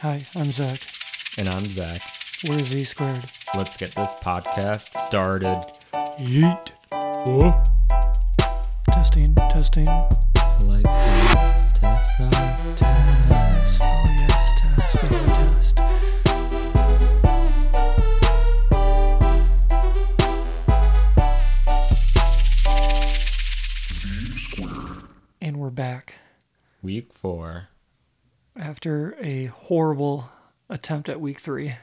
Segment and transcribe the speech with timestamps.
[0.00, 0.80] Hi, I'm Zach.
[1.38, 2.02] And I'm Zach.
[2.46, 3.24] We're Z squared.
[3.56, 5.62] Let's get this podcast started.
[6.18, 6.72] Yeet.
[8.88, 9.86] Testing, testing.
[10.66, 12.30] Like test, test, uh,
[12.76, 13.80] Test.
[13.82, 15.02] Oh, yes, test.
[15.02, 15.80] We have a test.
[25.40, 26.14] And we're back
[26.82, 27.68] Week four.
[28.58, 30.28] After a horrible
[30.68, 31.74] attempt at week three.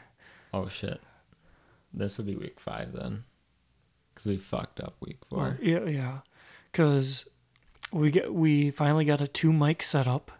[0.53, 1.01] Oh shit.
[1.93, 3.23] This would be week five then.
[4.13, 5.57] Because we fucked up week four.
[5.61, 6.19] Yeah, yeah.
[6.71, 7.25] Because
[7.91, 10.31] we get we finally got a two mic setup.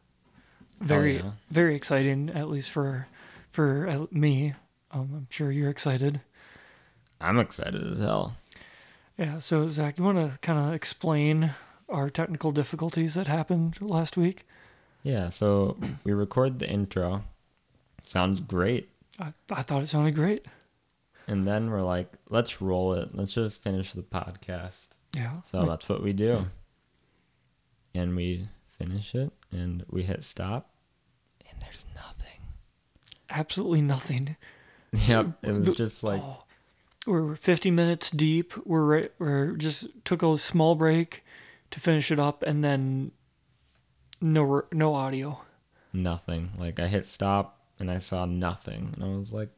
[0.80, 1.32] Very yeah.
[1.50, 3.08] very exciting, at least for
[3.50, 4.54] for uh, me.
[4.92, 6.22] Um, I'm sure you're excited.
[7.22, 8.36] I'm excited as hell.
[9.18, 9.40] Yeah.
[9.40, 11.52] So Zach, you want to kind of explain
[11.90, 14.46] our technical difficulties that happened last week?
[15.04, 17.24] Yeah, so we record the intro.
[18.04, 18.90] Sounds great.
[19.20, 20.46] I, I thought it sounded great.
[21.28, 23.10] And then we're like, let's roll it.
[23.14, 24.88] Let's just finish the podcast.
[25.16, 25.42] Yeah.
[25.44, 26.46] So like, that's what we do.
[27.94, 30.70] And we finish it and we hit stop.
[31.50, 32.42] And there's nothing.
[33.30, 34.36] absolutely nothing.
[35.08, 35.40] Yep.
[35.42, 36.38] It was just like Oh,
[37.08, 38.54] we're 50 minutes deep.
[38.64, 41.26] We're right, we're just took a small break
[41.72, 43.12] to finish it up, and then
[44.24, 45.40] no no audio.
[45.92, 46.50] nothing.
[46.58, 49.50] Like I hit stop and I saw nothing, and I was like,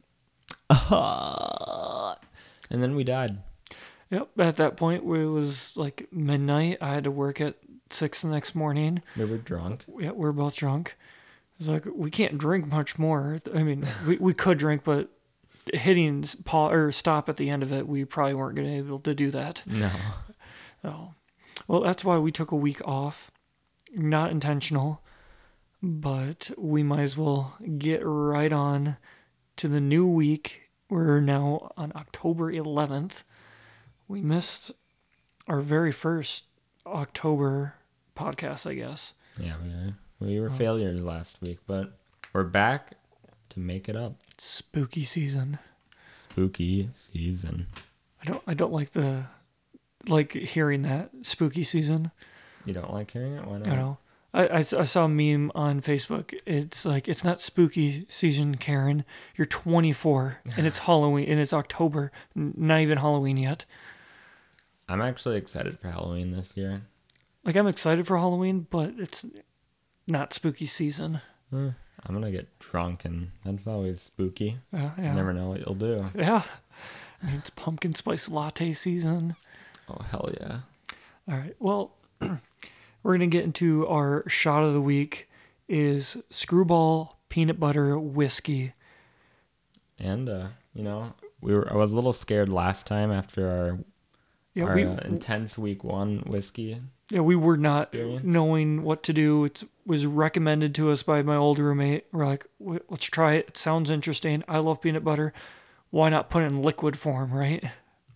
[2.70, 3.38] and then we died.
[4.10, 4.28] Yep.
[4.38, 6.78] At that point, it was like midnight.
[6.80, 7.56] I had to work at
[7.90, 9.02] six the next morning.
[9.16, 9.84] We were drunk.
[9.98, 10.96] Yeah, we are both drunk.
[11.58, 13.38] It's like we can't drink much more.
[13.54, 15.08] I mean, we, we could drink, but
[15.72, 18.86] hitting pause or stop at the end of it, we probably weren't going to be
[18.86, 19.62] able to do that.
[19.66, 19.90] No.
[20.84, 21.14] Oh,
[21.66, 23.32] well, that's why we took a week off.
[23.92, 25.02] Not intentional,
[25.82, 28.96] but we might as well get right on
[29.56, 30.70] to the new week.
[30.88, 33.22] We're now on October 11th.
[34.08, 34.72] We missed
[35.48, 36.44] our very first
[36.84, 37.74] October
[38.16, 39.14] podcast, I guess.
[39.40, 41.98] Yeah, we were, we were failures last week, but
[42.32, 42.92] we're back
[43.50, 44.20] to make it up.
[44.32, 45.58] It's spooky season.
[46.10, 47.66] Spooky season.
[48.22, 49.26] I don't I don't like the
[50.08, 52.10] like hearing that spooky season.
[52.66, 53.46] You don't like hearing it?
[53.46, 53.68] Why not?
[53.68, 53.98] I know.
[54.34, 56.34] I, I, I saw a meme on Facebook.
[56.44, 59.04] It's like it's not spooky season, Karen.
[59.36, 62.12] You're 24 and it's Halloween and it's October.
[62.36, 63.64] N- Not even Halloween yet.
[64.88, 66.82] I'm actually excited for Halloween this year.
[67.44, 69.24] Like I'm excited for Halloween, but it's
[70.06, 71.20] not spooky season.
[71.52, 71.70] Eh,
[72.04, 74.58] I'm gonna get drunk, and that's always spooky.
[74.72, 75.14] Uh, You yeah.
[75.14, 76.10] never know what you'll do.
[76.14, 76.42] Yeah.
[77.22, 79.36] I mean, it's pumpkin spice latte season.
[79.88, 80.58] Oh hell yeah!
[81.28, 81.54] All right.
[81.58, 81.92] Well,
[83.02, 85.28] we're gonna get into our shot of the week.
[85.68, 88.72] Is Skrewball peanut butter whiskey.
[89.98, 91.70] And uh, you know, we were.
[91.70, 93.78] I was a little scared last time after our
[94.54, 96.80] Yeah, our we uh, intense week one whiskey.
[97.10, 98.24] yeah we were not experience.
[98.24, 99.44] knowing what to do.
[99.44, 102.06] It was recommended to us by my old roommate.
[102.12, 103.48] We're like, let's try it.
[103.48, 104.44] It sounds interesting.
[104.46, 105.32] I love peanut butter.
[105.90, 107.64] Why not put it in liquid form, right?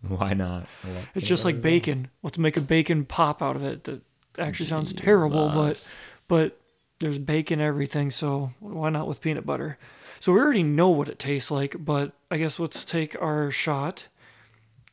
[0.08, 0.66] Why not?
[0.84, 1.72] I It's just like butter well.
[1.72, 2.08] bacon.
[2.22, 3.84] Let's make a bacon pop out of it.
[3.84, 4.00] That
[4.38, 5.92] actually sounds terrible, but
[6.28, 6.58] but
[7.00, 9.76] there's bacon everything, so why not with peanut butter?
[10.20, 14.06] So we already know what it tastes like, but I guess let's take our shot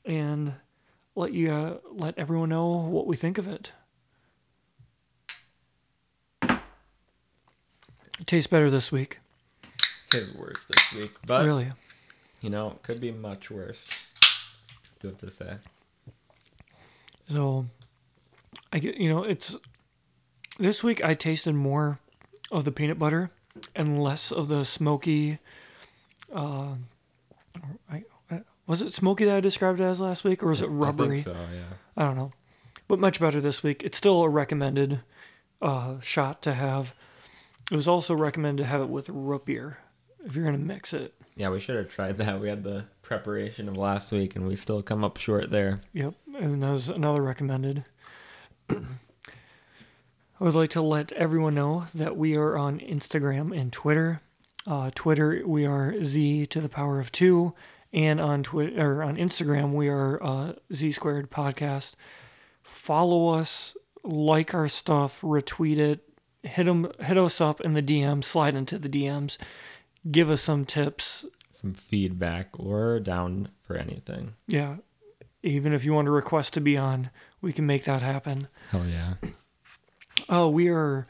[0.05, 0.53] and
[1.15, 3.71] let you uh, let everyone know what we think of it.
[8.19, 9.19] It tastes better this week,
[10.09, 11.71] tastes worse this week, but really.
[12.41, 14.06] you know, it could be much worse.
[14.99, 15.57] Do you have to say?
[17.29, 17.65] So
[18.71, 19.55] I get you know it's
[20.59, 21.99] this week I tasted more
[22.51, 23.29] of the peanut butter
[23.75, 25.39] and less of the smoky.
[26.33, 26.75] Uh,
[27.89, 30.67] I, I, was it smoky that I described it as last week, or was it
[30.67, 31.05] rubbery?
[31.05, 31.33] I think so.
[31.33, 31.63] Yeah.
[31.95, 32.31] I don't know,
[32.87, 33.83] but much better this week.
[33.83, 35.01] It's still a recommended
[35.61, 36.93] uh, shot to have.
[37.71, 39.79] It was also recommended to have it with root beer
[40.23, 41.13] if you're gonna mix it.
[41.35, 42.39] Yeah, we should have tried that.
[42.39, 45.79] We had the preparation of last week, and we still come up short there.
[45.93, 47.85] Yep, and that was another recommended.
[48.69, 48.75] I
[50.39, 54.21] would like to let everyone know that we are on Instagram and Twitter.
[54.67, 57.53] Uh, Twitter, we are Z to the power of two,
[57.93, 61.95] and on Twitter or on Instagram, we are uh, Z squared podcast.
[62.61, 66.01] Follow us, like our stuff, retweet it,
[66.43, 69.37] hit 'em- hit us up in the DMs, slide into the DMs,
[70.11, 71.25] give us some tips,
[71.57, 74.35] Some feedback or down for anything.
[74.47, 74.75] Yeah.
[75.41, 77.09] Even if you want to request to be on,
[77.41, 78.47] we can make that happen.
[78.69, 79.15] Hell yeah.
[80.29, 81.07] Oh, we are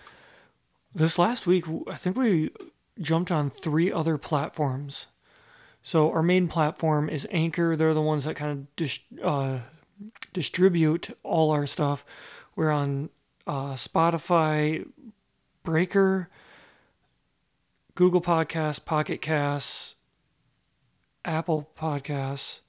[0.95, 2.51] this last week I think we
[3.01, 5.07] jumped on three other platforms.
[5.83, 7.75] So our main platform is Anchor.
[7.75, 9.59] They're the ones that kind of dis- uh,
[10.31, 12.05] distribute all our stuff.
[12.55, 13.09] We're on
[13.45, 14.87] uh, Spotify,
[15.63, 16.29] Breaker,
[17.95, 19.95] Google Podcasts, Pocket Casts,
[21.27, 22.61] Apple Podcasts.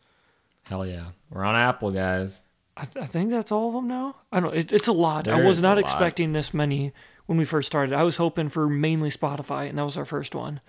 [0.64, 1.06] Hell yeah.
[1.30, 2.42] We're on Apple, guys.
[2.76, 4.16] I, th- I think that's all of them now.
[4.30, 4.54] I don't.
[4.54, 5.26] It, it's a lot.
[5.28, 5.84] I was not a lot.
[5.84, 6.92] expecting this many
[7.26, 7.94] when we first started.
[7.94, 10.60] I was hoping for mainly Spotify, and that was our first one.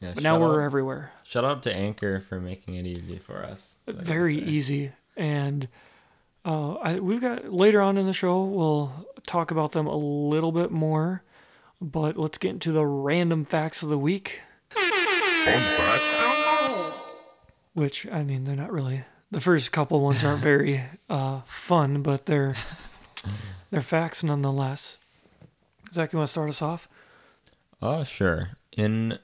[0.00, 1.12] Yeah, But now we're out, everywhere.
[1.24, 3.76] shout out to Anchor for making it easy for us.
[3.86, 5.68] like Very easy, and
[6.44, 10.52] uh, I, we've got later on in the show we'll talk about them a little
[10.52, 11.22] bit more.
[11.80, 14.40] But let's get into the random facts of the week.
[17.76, 19.04] Which I mean, they're not really.
[19.30, 22.54] The first couple ones aren't very uh, fun, but they're
[23.70, 24.96] they're facts nonetheless.
[25.92, 26.88] Zach, you want to start us off?
[27.82, 28.52] Oh, sure.
[28.78, 29.18] In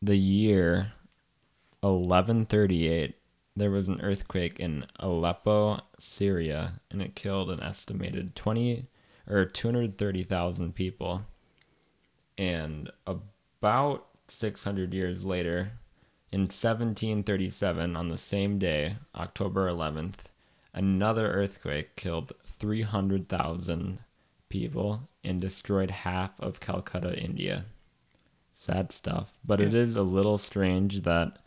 [0.00, 0.92] the year
[1.82, 3.16] 1138,
[3.54, 8.86] there was an earthquake in Aleppo, Syria, and it killed an estimated 20
[9.28, 11.26] or 230,000 people.
[12.38, 15.72] And about 600 years later,
[16.30, 20.24] in 1737, on the same day, October 11th,
[20.74, 24.00] another earthquake killed 300,000
[24.48, 27.64] people and destroyed half of Calcutta, India.
[28.52, 29.32] Sad stuff.
[29.46, 29.80] But it Yeah.
[29.80, 31.38] is a little strange that,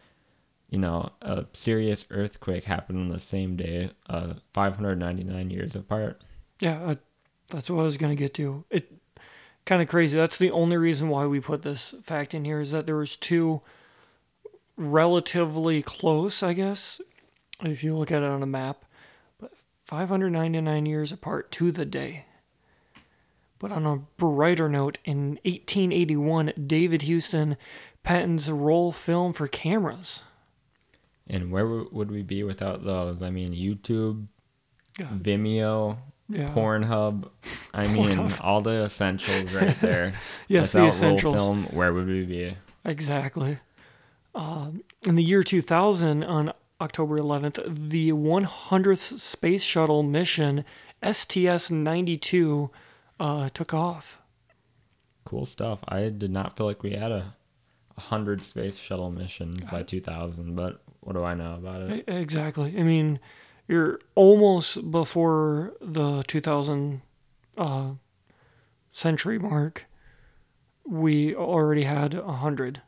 [0.69, 6.23] you know, a serious earthquake happened on the same day, uh, 599 years apart.
[6.59, 6.97] Yeah, I,
[7.49, 8.63] that's what I was gonna get to.
[8.69, 8.91] It
[9.65, 10.17] kind of crazy.
[10.17, 13.15] That's the only reason why we put this fact in here is that there was
[13.15, 13.61] two
[14.81, 16.99] relatively close, I guess,
[17.61, 18.85] if you look at it on a map,
[19.39, 19.51] but
[19.83, 22.25] 599 years apart to the day.
[23.59, 27.57] But on a brighter note, in 1881, David Houston
[28.03, 30.23] patents roll film for cameras.
[31.27, 33.21] And where would we be without those?
[33.21, 34.25] I mean, YouTube,
[34.99, 35.09] Yeah.
[35.15, 35.97] Vimeo,
[36.27, 36.49] Yeah.
[36.49, 37.29] Pornhub.
[37.73, 40.13] I mean, all the essentials right there.
[40.47, 41.35] Yes, the essentials.
[41.35, 42.57] Roll film, where would we be?
[42.83, 43.59] Exactly.
[44.33, 50.63] Um, in the year 2000, on October 11th, the 100th space shuttle mission,
[51.03, 52.69] STS 92,
[53.19, 54.19] uh, took off.
[55.25, 55.81] Cool stuff.
[55.87, 57.35] I did not feel like we had a,
[57.97, 62.03] a hundred space shuttle mission Uh, by 2000, but what do I know about it?
[62.07, 62.75] Exactly.
[62.77, 63.19] I mean,
[63.67, 67.01] you're almost before the 2000
[67.57, 67.91] uh,
[68.91, 69.85] century mark.
[70.85, 72.81] We already had a hundred.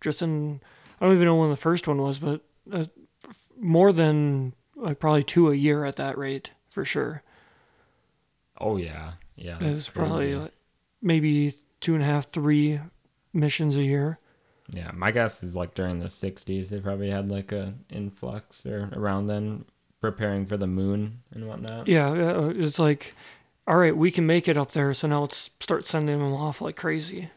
[0.00, 0.60] Just in,
[1.00, 2.40] I don't even know when the first one was, but
[2.72, 2.86] uh,
[3.28, 7.22] f- more than like probably two a year at that rate for sure.
[8.60, 9.58] Oh yeah, yeah.
[9.60, 10.52] That's probably like
[11.00, 12.80] maybe two and a half, three
[13.32, 14.18] missions a year.
[14.70, 18.90] Yeah, my guess is like during the 60s, they probably had like a influx or
[18.92, 19.64] around then,
[20.00, 21.88] preparing for the moon and whatnot.
[21.88, 23.14] Yeah, uh, it's like,
[23.66, 26.60] all right, we can make it up there, so now let's start sending them off
[26.60, 27.30] like crazy.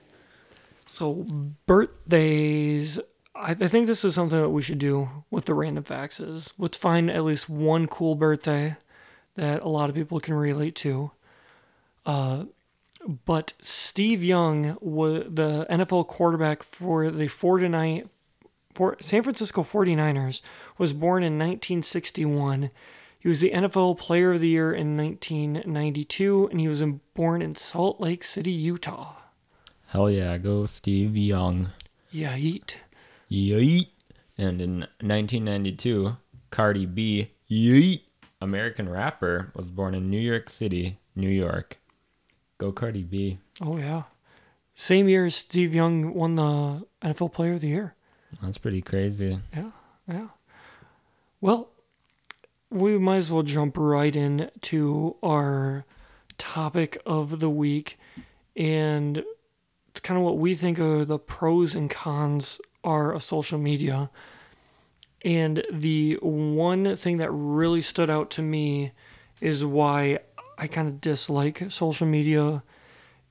[0.87, 1.25] So
[1.67, 2.99] birthdays,
[3.35, 6.19] I, I think this is something that we should do with the random facts.
[6.19, 8.77] Is let's find at least one cool birthday
[9.35, 11.11] that a lot of people can relate to.
[12.05, 12.45] Uh,
[13.25, 18.09] but Steve Young was the NFL quarterback for the 49
[18.73, 20.41] for San Francisco 49ers
[20.77, 22.69] was born in 1961.
[23.19, 27.41] He was the NFL Player of the Year in 1992 and he was in, born
[27.41, 29.15] in Salt Lake City, Utah.
[29.87, 31.71] Hell yeah, go Steve Young.
[32.11, 32.75] Yeah, yeet.
[33.31, 33.87] Yeet.
[34.37, 36.17] And in 1992,
[36.49, 38.01] Cardi B, Yeet,
[38.41, 41.77] American rapper, was born in New York City, New York.
[42.57, 43.39] Go Cardi B.
[43.61, 44.03] Oh yeah.
[44.75, 47.95] Same year as Steve Young won the NFL Player of the Year.
[48.41, 49.39] That's pretty crazy.
[49.55, 49.71] Yeah,
[50.07, 50.27] yeah.
[51.39, 51.69] Well,
[52.69, 55.85] we might as well jump right into our
[56.37, 57.99] topic of the week.
[58.55, 59.23] And
[59.89, 64.09] it's kind of what we think are the pros and cons are of social media.
[65.23, 68.91] And the one thing that really stood out to me
[69.39, 70.19] is why
[70.57, 72.63] I kind of dislike social media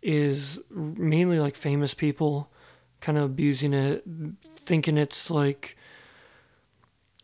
[0.02, 2.50] is mainly like famous people
[3.00, 4.04] kind of abusing it,
[4.56, 5.76] thinking it's like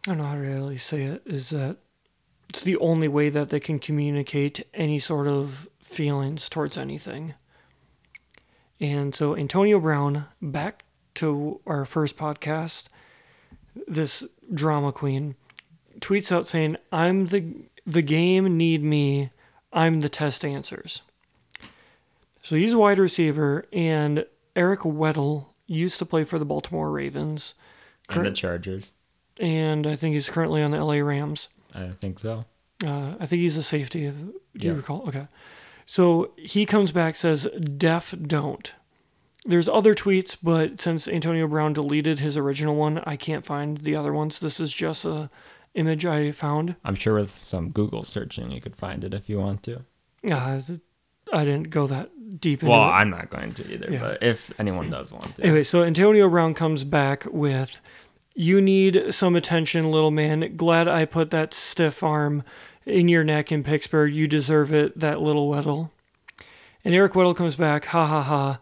[0.06, 1.78] I don't know how to really say it is that
[2.48, 7.34] it's the only way that they can communicate any sort of feelings towards anything.
[8.78, 10.84] And so Antonio Brown, back
[11.16, 12.88] to our first podcast,
[13.86, 15.34] this drama queen
[16.00, 17.54] tweets out saying, "I'm the
[17.86, 19.30] the game need me.
[19.72, 21.02] I'm the test answers."
[22.42, 27.54] So he's a wide receiver, and Eric Weddle used to play for the Baltimore Ravens,
[28.08, 28.94] And the Chargers.
[29.40, 31.48] and I think he's currently on the LA Rams.
[31.74, 32.44] I think so.
[32.84, 34.04] Uh, I think he's a safety.
[34.06, 34.14] If,
[34.56, 35.08] do you recall?
[35.08, 35.26] Okay.
[35.86, 37.46] So he comes back says,
[37.76, 38.72] "Deaf don't."
[39.46, 43.94] There's other tweets, but since Antonio Brown deleted his original one, I can't find the
[43.94, 44.40] other ones.
[44.40, 45.30] This is just a
[45.74, 46.74] image I found.
[46.84, 49.82] I'm sure with some Google searching you could find it if you want to.
[50.28, 50.60] Uh,
[51.32, 52.10] I didn't go that
[52.40, 52.92] deep into Well, it.
[52.92, 54.00] I'm not going to either, Yeah.
[54.00, 55.42] but if anyone does want to.
[55.44, 57.80] Anyway, so Antonio Brown comes back with,
[58.34, 60.56] "You need some attention, little man.
[60.56, 62.42] Glad I put that stiff arm
[62.84, 64.12] in your neck in Pittsburgh.
[64.14, 65.90] You deserve it, that little Weddle."
[66.84, 68.58] And Eric Weddle comes back, "Ha ha ha,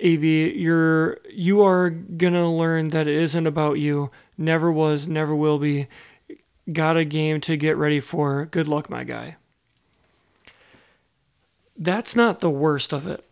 [0.00, 4.10] AB, you're you are gonna learn that it isn't about you.
[4.36, 5.86] Never was, never will be.
[6.72, 8.46] Got a game to get ready for.
[8.46, 9.36] Good luck, my guy."
[11.76, 13.24] That's not the worst of it.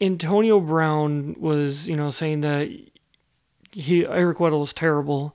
[0.00, 2.68] Antonio Brown was, you know, saying that
[3.72, 5.34] he Eric Weddle is terrible,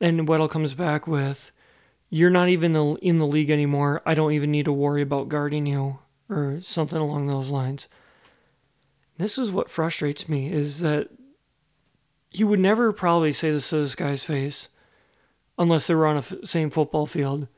[0.00, 1.52] and Weddle comes back with,
[2.10, 4.02] "You're not even in the league anymore.
[4.06, 5.98] I don't even need to worry about guarding you,"
[6.28, 7.88] or something along those lines.
[9.18, 11.08] This is what frustrates me is that
[12.30, 14.68] he would never probably say this to this guy's face,
[15.58, 17.48] unless they were on a f- same football field.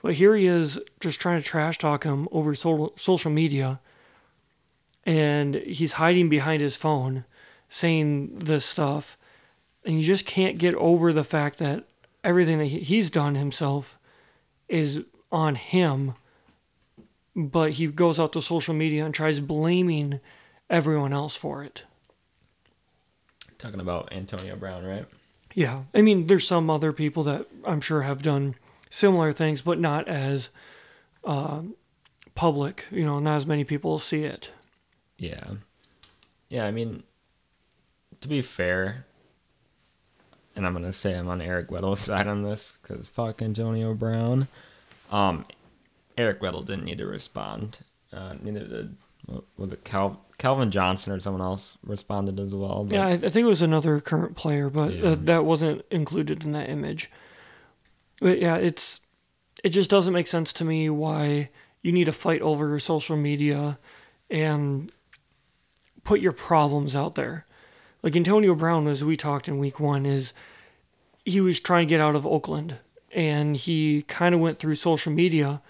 [0.00, 3.80] But here he is, just trying to trash talk him over social social media.
[5.04, 7.24] And he's hiding behind his phone
[7.68, 9.18] saying this stuff.
[9.84, 11.84] And you just can't get over the fact that
[12.22, 13.98] everything that he- he's done himself
[14.68, 16.14] is on him.
[17.34, 20.20] But he goes out to social media and tries blaming
[20.70, 21.84] everyone else for it
[23.58, 25.06] Talking about Antonio Brown, right?
[25.54, 28.54] yeah i mean there's some other people that i'm sure have done
[28.90, 30.50] similar things but not as
[31.24, 31.62] uh,
[32.34, 34.50] public you know not as many people see it
[35.16, 35.52] Yeah.
[36.50, 37.02] Yeah, I mean,
[38.22, 39.04] to be fair,
[40.56, 43.92] and I'm going to say I'm on Eric Weddle's side on this because fuck Antonio
[43.94, 44.48] Brown.
[45.10, 45.44] Um,
[46.16, 47.80] Eric Weddle didn't need to respond.
[48.12, 48.96] Uh, neither did,
[49.26, 52.84] what was it Cal- Calvin Johnson or someone else responded as well.
[52.84, 55.10] But Yeah, I, I think it was another current player, but Yeah.
[55.10, 57.10] uh, that wasn't included in that image.
[58.20, 59.00] But yeah, it's
[59.64, 61.50] it just doesn't make sense to me why
[61.82, 63.78] you need to fight over social media
[64.30, 64.92] and
[66.04, 67.44] put your problems out there.
[68.02, 70.32] Like Antonio Brown, as we talked in week one, is
[71.24, 72.76] he was trying to get out of Oakland,
[73.12, 75.60] and he kind of went through social media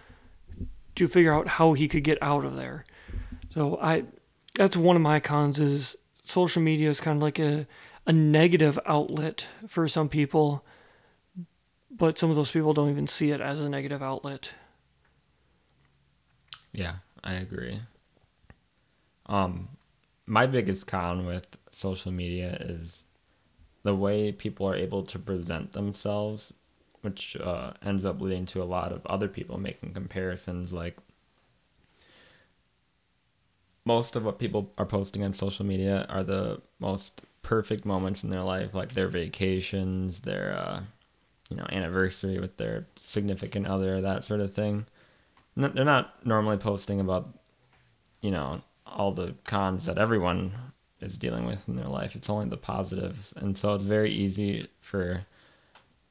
[0.94, 2.84] to figure out how he could get out of there.
[3.54, 4.04] So I,
[4.58, 7.66] that's one of my cons is social media is kind of like a
[8.06, 10.64] a negative outlet for some people,
[11.90, 14.50] but some of those people don't even see it as a negative outlet.
[16.72, 17.80] Yeah, I agree.
[19.26, 19.68] Um,
[20.26, 23.04] my biggest con with social media is
[23.82, 26.54] the way people are able to present themselves,
[27.02, 30.72] which uh, ends up leading to a lot of other people making comparisons.
[30.72, 30.96] Like
[33.88, 38.28] most of what people are posting on social media are the most perfect moments in
[38.28, 40.80] their life, like their vacations, their uh,
[41.48, 44.84] you know anniversary with their significant other, that sort of thing.
[45.56, 47.30] N- They're not normally posting about
[48.20, 50.52] you know all the cons that everyone
[51.00, 52.14] is dealing with in their life.
[52.14, 55.24] It's only the positives, and so it's very easy for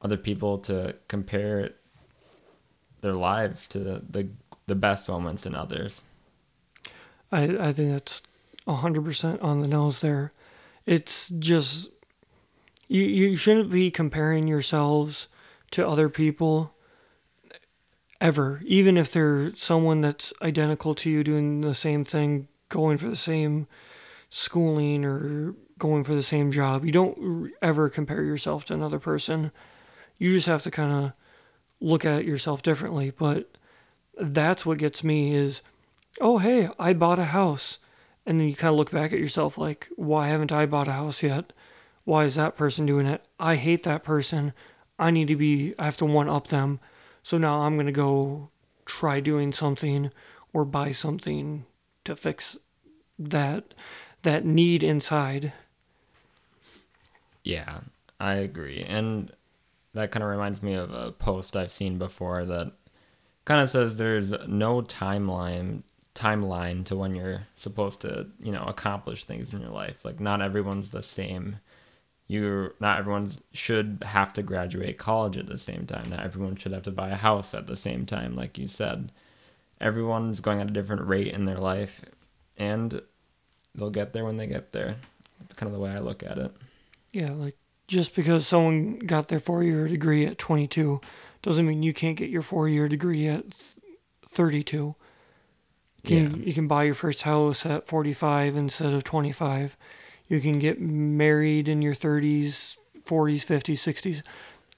[0.02, 1.70] other people to compare
[3.02, 4.28] their lives to the the,
[4.66, 6.02] the best moments in others.
[7.30, 8.22] I I think that's
[8.66, 10.32] hundred percent on the nose there.
[10.86, 11.90] It's just
[12.88, 15.28] you you shouldn't be comparing yourselves
[15.72, 16.74] to other people
[18.20, 23.08] ever, even if they're someone that's identical to you doing the same thing, going for
[23.08, 23.66] the same
[24.30, 26.84] schooling or going for the same job.
[26.84, 29.52] You don't ever compare yourself to another person.
[30.18, 31.12] You just have to kind of
[31.80, 33.50] look at yourself differently, but
[34.20, 35.62] that's what gets me is
[36.20, 37.78] oh hey i bought a house.
[38.26, 40.92] And then you kind of look back at yourself like why haven't i bought a
[40.92, 41.52] house yet?
[42.04, 43.24] Why is that person doing it?
[43.38, 44.52] I hate that person.
[44.98, 46.80] I need to be i have to one up them.
[47.22, 48.50] So now i'm going to go
[48.84, 50.10] try doing something
[50.52, 51.66] or buy something
[52.04, 52.58] to fix
[53.18, 53.74] that
[54.22, 55.52] that need inside.
[57.44, 57.80] Yeah,
[58.20, 58.82] I agree.
[58.82, 59.32] And
[59.94, 62.72] that kind of reminds me of a post I've seen before that
[63.44, 65.82] kind of says there's no timeline
[66.18, 70.04] timeline to when you're supposed to, you know, accomplish things in your life.
[70.04, 71.60] Like not everyone's the same.
[72.26, 76.10] You're not everyone should have to graduate college at the same time.
[76.10, 79.12] Not everyone should have to buy a house at the same time like you said.
[79.80, 82.02] Everyone's going at a different rate in their life
[82.56, 83.00] and
[83.76, 84.96] they'll get there when they get there.
[85.38, 86.52] That's kind of the way I look at it.
[87.12, 87.56] Yeah, like
[87.86, 91.00] just because someone got their four year degree at 22
[91.42, 93.44] doesn't mean you can't get your four year degree at
[94.28, 94.96] 32.
[96.02, 96.46] You can, Yeah.
[96.46, 99.76] you can buy your first house at 45 instead of 25.
[100.28, 104.22] You can get married in your 30s, 40s, 50s, 60s.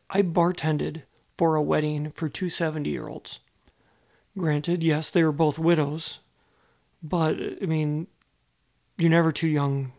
[0.09, 1.03] I bartended
[1.37, 3.41] for a wedding for two 70 year olds.
[4.39, 6.21] Granted, yes, they were both widows,
[7.03, 8.07] but I mean,
[8.97, 9.93] you're never too young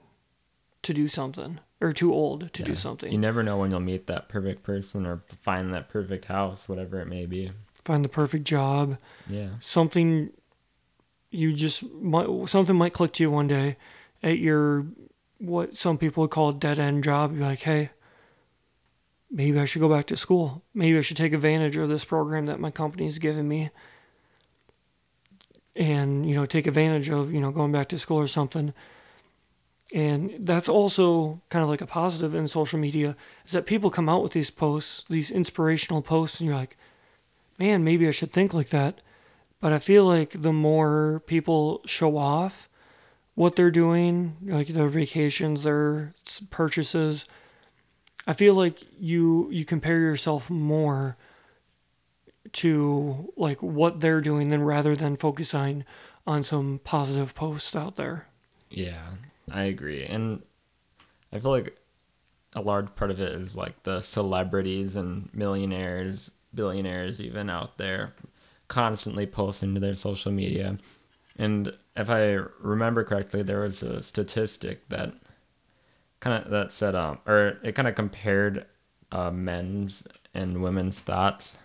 [0.83, 3.11] to do something or too old to do something.
[3.11, 6.99] You never know when you'll meet that perfect person or find that perfect house, whatever
[7.01, 7.51] it may be.
[7.83, 8.97] Find the perfect job.
[9.27, 9.49] Yeah.
[9.59, 10.31] something
[11.31, 13.77] you just might something might click to you one day
[14.21, 14.85] at your
[15.39, 17.33] what some people would call dead end job.
[17.33, 17.89] You're like, hey,
[19.31, 20.61] maybe I should go back to school.
[20.73, 23.71] Maybe I should take advantage of this program that my company's given me.
[25.75, 28.73] And, you know, take advantage of, you know, going back to school or something.
[29.93, 34.09] And that's also kind of like a positive in social media is that people come
[34.09, 36.77] out with these posts, these inspirational posts, and you're like,
[37.57, 39.01] man, maybe I should think like that.
[39.61, 42.67] But I feel like the more people show off
[43.35, 46.13] what they're doing, like their vacations, their
[46.49, 47.25] purchases,
[48.27, 51.15] I feel like you you compare yourself more
[52.53, 55.85] to like what they're doing than rather than focusing
[56.27, 58.27] on some positive post out there.
[58.69, 59.09] Yeah,
[59.49, 60.03] I agree.
[60.03, 60.41] And
[61.31, 61.77] I feel like
[62.55, 68.13] a large part of it is like the celebrities and millionaires, billionaires even out there
[68.71, 70.77] constantly posting to their social media.
[71.37, 75.13] And if I remember correctly, there was a statistic that
[76.21, 78.65] kind of that said um or it kind of compared
[79.11, 81.57] uh, men's and women's thoughts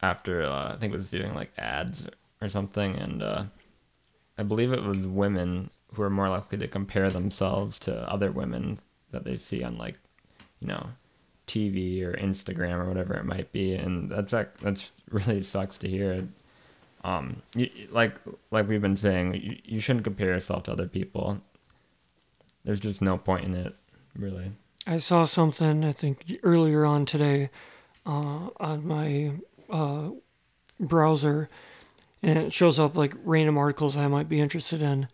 [0.00, 2.06] after uh, I think it was viewing like ads
[2.40, 3.44] or something and uh
[4.38, 8.78] I believe it was women who are more likely to compare themselves to other women
[9.10, 9.98] that they see on like,
[10.60, 10.86] you know,
[11.52, 16.26] TV or Instagram or whatever it might be, and that's that's really sucks to hear.
[17.04, 18.16] Um, you, like
[18.50, 21.40] like we've been saying, you, you shouldn't compare yourself to other people.
[22.64, 23.74] There's just no point in it,
[24.16, 24.52] really.
[24.86, 27.50] I saw something I think earlier on today
[28.06, 29.32] uh, on my
[29.68, 30.10] uh,
[30.80, 31.50] browser,
[32.22, 35.08] and it shows up like random articles I might be interested in.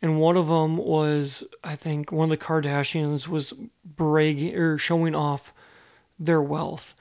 [0.00, 5.14] And one of them was I think one of the Kardashians was bragging or showing
[5.14, 5.52] off
[6.18, 6.94] their wealth,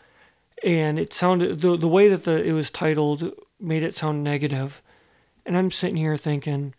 [0.63, 4.81] and it sounded the the way that the it was titled made it sound negative.
[5.45, 6.75] and I'm sitting here thinking,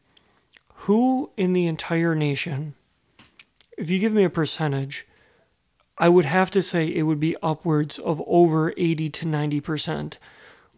[0.82, 2.74] who in the entire nation,
[3.76, 5.06] if you give me a percentage,
[5.96, 10.18] I would have to say it would be upwards of over 80 to 90%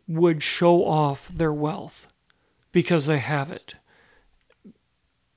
[0.08, 2.06] would show off their wealth
[2.72, 3.74] because they have it.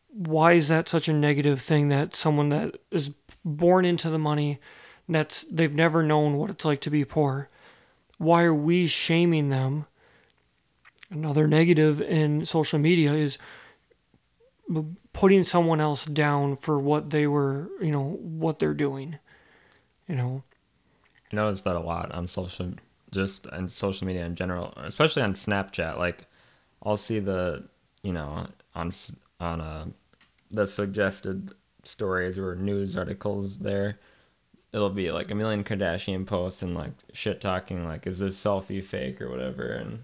[0.08, 3.12] Why is that such a negative thing that someone that is
[3.44, 4.60] born into the money
[5.08, 7.50] that's they've never known what it's like to be poor?
[8.18, 9.86] Why are we shaming them?
[11.10, 13.38] Another negative in social media is
[15.12, 19.20] putting someone else down for what they were, you know, what they're doing.
[20.08, 20.44] You know,
[21.32, 22.74] I notice that a lot on social,
[23.12, 25.98] just on social media in general, especially on Snapchat.
[25.98, 26.26] Like,
[26.82, 27.66] I'll see the,
[28.02, 28.92] you know, on
[29.40, 29.86] on uh,
[30.52, 31.52] the suggested
[31.84, 34.00] stories or news articles there.
[34.74, 38.84] It'll be like a million Kardashian posts and like shit talking, like is this selfie
[38.84, 40.04] fake or whatever, and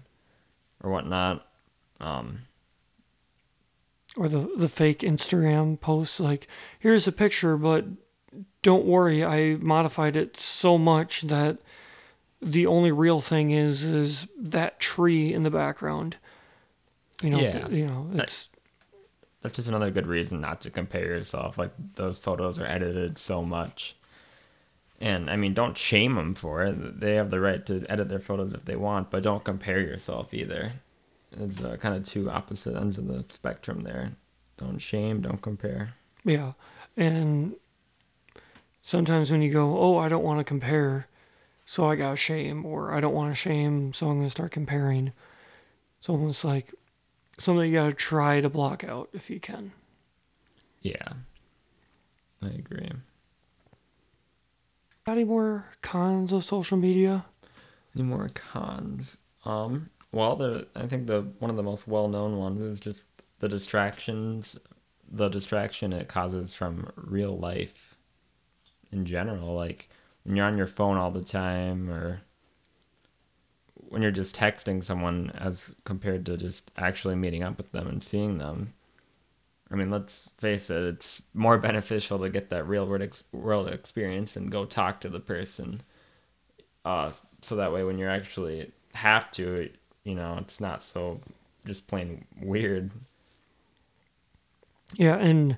[0.82, 1.46] or whatnot.
[2.00, 2.40] Um,
[4.16, 7.84] or the the fake Instagram posts like here's a picture but
[8.62, 11.58] don't worry I modified it so much that
[12.42, 16.16] the only real thing is is that tree in the background
[17.22, 17.68] you know Yeah.
[17.68, 18.48] you know it's
[19.42, 21.56] that's just another good reason not to compare yourself.
[21.56, 23.96] Like those photos are edited so much.
[25.00, 27.00] And I mean, don't shame them for it.
[27.00, 30.34] They have the right to edit their photos if they want, but don't compare yourself
[30.34, 30.72] either.
[31.32, 34.12] It's uh, kind of two opposite ends of the spectrum there.
[34.58, 35.94] Don't shame, don't compare.
[36.24, 36.52] yeah
[36.96, 37.54] and
[38.82, 41.06] sometimes when you go oh I don't want to compare
[41.64, 44.50] so I got shame or I don't want to shame so I'm going to start
[44.52, 45.12] comparing
[45.98, 46.74] it's almost like
[47.38, 49.72] something you got to try to block out if you can
[50.82, 51.12] Yeah,
[52.42, 52.90] I agree.
[55.06, 57.24] Got any more cons of social media
[57.94, 59.18] Any more cons?
[59.44, 63.04] Um, well, the I think the one of the most well-known ones is just
[63.40, 64.58] the distractions,
[65.10, 67.96] the distraction it causes from real life
[68.92, 69.54] in general.
[69.54, 69.88] Like
[70.24, 72.20] when you're on your phone all the time, or
[73.74, 78.04] when you're just texting someone, as compared to just actually meeting up with them and
[78.04, 78.74] seeing them.
[79.70, 83.68] I mean, let's face it, it's more beneficial to get that real world, ex- world
[83.68, 85.82] experience and go talk to the person.
[86.84, 89.70] Uh, so that way, when you're actually have to,
[90.04, 91.20] you know, it's not so
[91.66, 92.90] just plain weird.
[94.94, 95.56] Yeah, and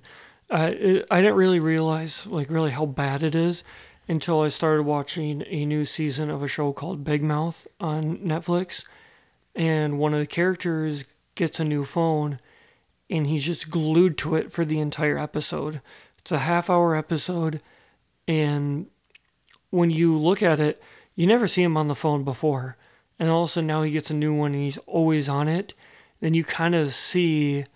[0.51, 3.65] I it, I didn't really realize like really how bad it is
[4.09, 8.85] until I started watching a new season of a show called Big Mouth on Netflix,
[9.55, 12.41] and one of the characters gets a new phone,
[13.13, 15.83] and he's just glued to it for the entire episode.
[16.19, 17.61] It's a half hour episode,
[18.27, 18.87] and
[19.69, 20.83] when you look at it,
[21.15, 22.79] you never see him on the phone before,
[23.19, 25.47] and all of a sudden now he gets a new one and he's always on
[25.47, 25.75] it.
[26.21, 27.67] Then you kind of see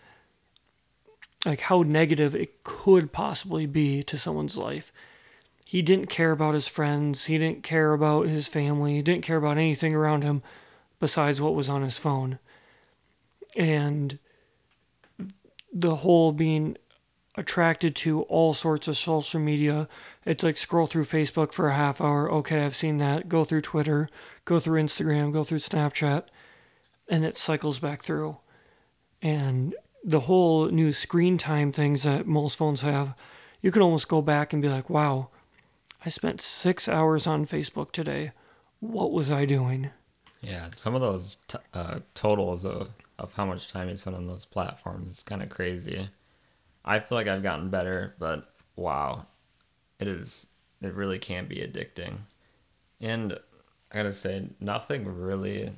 [1.44, 4.90] like how negative it could possibly be to someone's life.
[5.66, 9.36] He didn't care about his friends, he didn't care about his family, he didn't care
[9.36, 10.42] about anything around him
[10.98, 12.38] besides what was on his phone.
[13.54, 14.18] And
[15.72, 16.76] the whole being
[17.36, 19.88] attracted to all sorts of social media.
[20.24, 22.30] It's like scroll through Facebook for a half hour.
[22.30, 23.28] Okay, I've seen that.
[23.28, 24.08] Go through Twitter,
[24.44, 26.24] go through Instagram, go through Snapchat,
[27.08, 28.38] and it cycles back through.
[29.20, 33.14] And the whole new screen time things that most phones have,
[33.60, 35.28] you can almost go back and be like, wow,
[36.04, 38.32] I spent six hours on Facebook today.
[38.80, 39.90] What was I doing?
[40.40, 44.26] Yeah, some of those t- uh, totals of, of how much time you spend on
[44.26, 46.08] those platforms is kind of crazy.
[46.84, 49.26] I feel like I've gotten better, but wow,
[49.98, 50.46] it is.
[50.82, 52.18] It really can be addicting,
[53.00, 53.32] and
[53.90, 55.72] I gotta say, nothing really.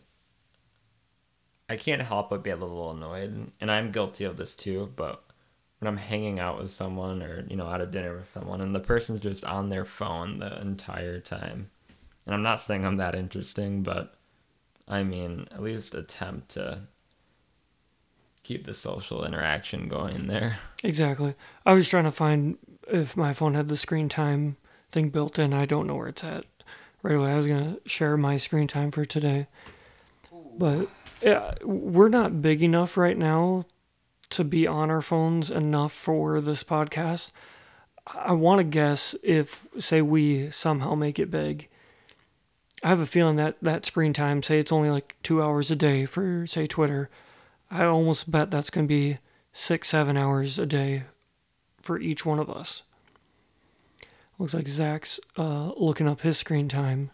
[1.70, 4.92] I can't help but be a little annoyed, and I'm guilty of this too.
[4.96, 5.22] But
[5.78, 8.74] when I'm hanging out with someone, or you know, at a dinner with someone, and
[8.74, 11.66] the person's just on their phone the entire time,
[12.26, 14.14] and I'm not saying I'm that interesting, but
[14.88, 16.82] I mean, at least attempt to
[18.48, 20.58] keep the social interaction going there.
[20.82, 21.34] Exactly.
[21.66, 22.56] I was trying to find
[22.88, 24.56] if my phone had the screen time
[24.90, 25.52] thing built in.
[25.52, 26.46] I don't know where it's at
[27.02, 27.32] right away.
[27.32, 29.48] I was to share my screen time for today.
[30.56, 30.88] But
[31.20, 33.64] yeah, we're not big enough right now
[34.30, 37.32] to be on our phones enough for this podcast.
[38.06, 41.68] I want to guess if, say, we somehow make it big.
[42.82, 45.76] I have a feeling that that screen time, say it's only like two hours a
[45.76, 47.10] day for, say, Twitter
[47.70, 49.18] I almost bet that's going to be
[49.52, 51.04] six, seven hours a day
[51.80, 52.82] for each one of us.
[54.38, 57.10] Looks like Zach's uh, looking up his screen time.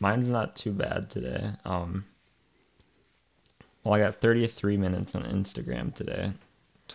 [0.00, 1.52] Mine's not too bad today.
[1.64, 2.04] Um,
[3.84, 6.32] well, I got 33 minutes on Instagram today,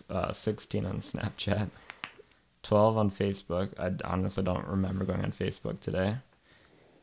[0.10, 1.70] uh, 16 on Snapchat,
[2.64, 3.70] 12 on Facebook.
[3.80, 6.18] I honestly don't remember going on Facebook today.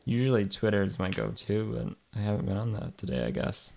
[0.05, 1.73] Usually Twitter is my go-to,
[2.13, 3.25] but I haven't been on that today.
[3.25, 3.73] I guess.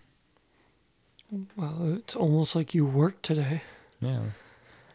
[1.56, 3.62] Well, it's almost like you worked today.
[4.00, 4.20] Yeah.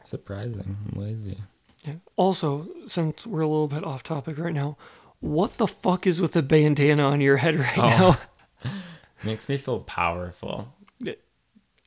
[0.04, 0.78] Surprising.
[0.94, 1.40] I'm lazy.
[1.84, 1.96] Yeah.
[2.16, 4.78] Also, since we're a little bit off topic right now,
[5.20, 8.22] what the fuck is with the bandana on your head right oh.
[8.64, 8.72] now?
[9.24, 10.76] Makes me feel powerful.
[11.04, 11.24] It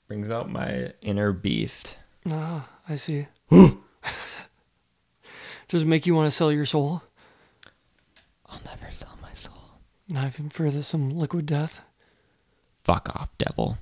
[0.09, 1.97] brings out my inner beast.
[2.29, 3.29] Ah, I see.
[3.51, 3.73] Does
[5.83, 7.03] it make you want to sell your soul?
[8.47, 9.79] I'll never sell my soul.
[10.09, 11.81] Not even for some liquid death.
[12.83, 13.79] Fuck off, devil.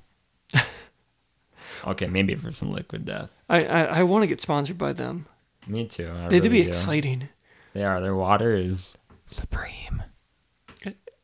[1.85, 3.31] Okay, maybe for some liquid death.
[3.49, 5.25] I I, I want to get sponsored by them.
[5.67, 6.09] Me too.
[6.09, 6.67] I They'd really be do.
[6.69, 7.29] exciting.
[7.73, 8.01] They are.
[8.01, 10.03] Their water is supreme.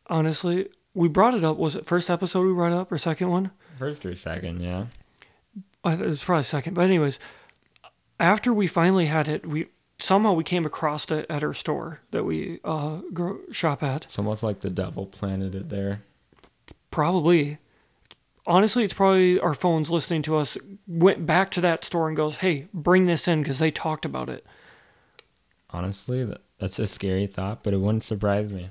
[0.07, 1.57] Honestly, we brought it up.
[1.57, 3.51] Was it first episode we brought up or second one?
[3.79, 4.85] First or second, yeah.
[5.83, 6.73] It was probably second.
[6.75, 7.19] But anyways,
[8.19, 12.23] after we finally had it, we somehow we came across it at our store that
[12.23, 14.05] we uh grow, shop at.
[14.05, 15.99] It's almost like the devil planted it there.
[16.91, 17.57] Probably
[18.47, 22.36] honestly, it's probably our phones listening to us went back to that store and goes,
[22.36, 24.45] "Hey, bring this in because they talked about it."
[25.69, 28.69] Honestly, that's a scary thought, but it wouldn't surprise me.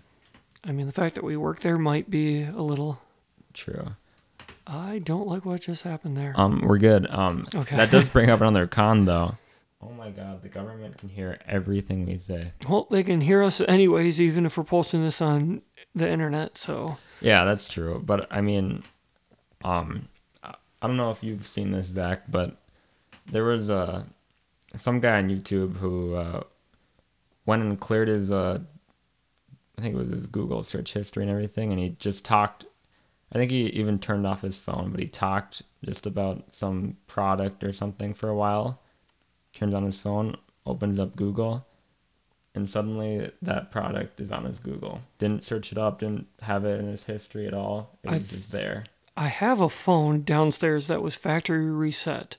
[0.64, 3.02] I mean, the fact that we work there might be a little
[3.52, 3.96] true.
[4.66, 6.32] I don't like what just happened there.
[6.36, 7.06] Um, we're good.
[7.10, 7.76] Um, okay.
[7.76, 9.36] That does bring up another con, though.
[9.82, 12.52] Oh my God, the government can hear everything we say.
[12.66, 15.60] Well, they can hear us anyways, even if we're posting this on
[15.94, 16.56] the internet.
[16.56, 16.96] So.
[17.20, 18.02] Yeah, that's true.
[18.02, 18.82] But I mean,
[19.64, 20.08] um,
[20.42, 22.56] I don't know if you've seen this, Zach, but
[23.26, 24.02] there was a uh,
[24.76, 26.42] some guy on YouTube who uh,
[27.46, 28.58] went and cleared his uh,
[29.78, 32.66] I think it was his Google search history and everything, and he just talked.
[33.32, 37.64] I think he even turned off his phone, but he talked just about some product
[37.64, 38.80] or something for a while.
[39.52, 41.66] Turns on his phone, opens up Google,
[42.54, 45.00] and suddenly that product is on his Google.
[45.18, 47.96] Didn't search it up, didn't have it in his history at all.
[48.04, 48.84] It was I've, just there.
[49.16, 52.36] I have a phone downstairs that was factory reset.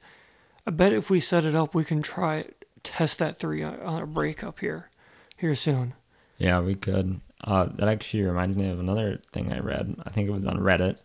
[0.67, 2.45] I bet if we set it up, we can try
[2.83, 4.89] test that three on a break up here,
[5.37, 5.93] here soon.
[6.37, 7.21] Yeah, we could.
[7.43, 9.95] Uh, that actually reminds me of another thing I read.
[10.05, 10.99] I think it was on Reddit.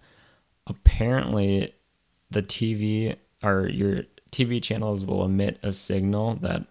[0.67, 1.75] Apparently,
[2.31, 6.67] the TV or your TV channels will emit a signal that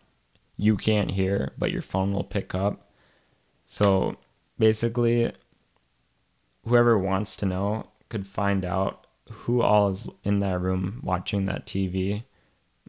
[0.58, 2.90] you can't hear, but your phone will pick up.
[3.66, 4.18] So
[4.58, 5.32] basically,
[6.66, 11.66] whoever wants to know could find out who all is in that room watching that
[11.66, 12.24] TV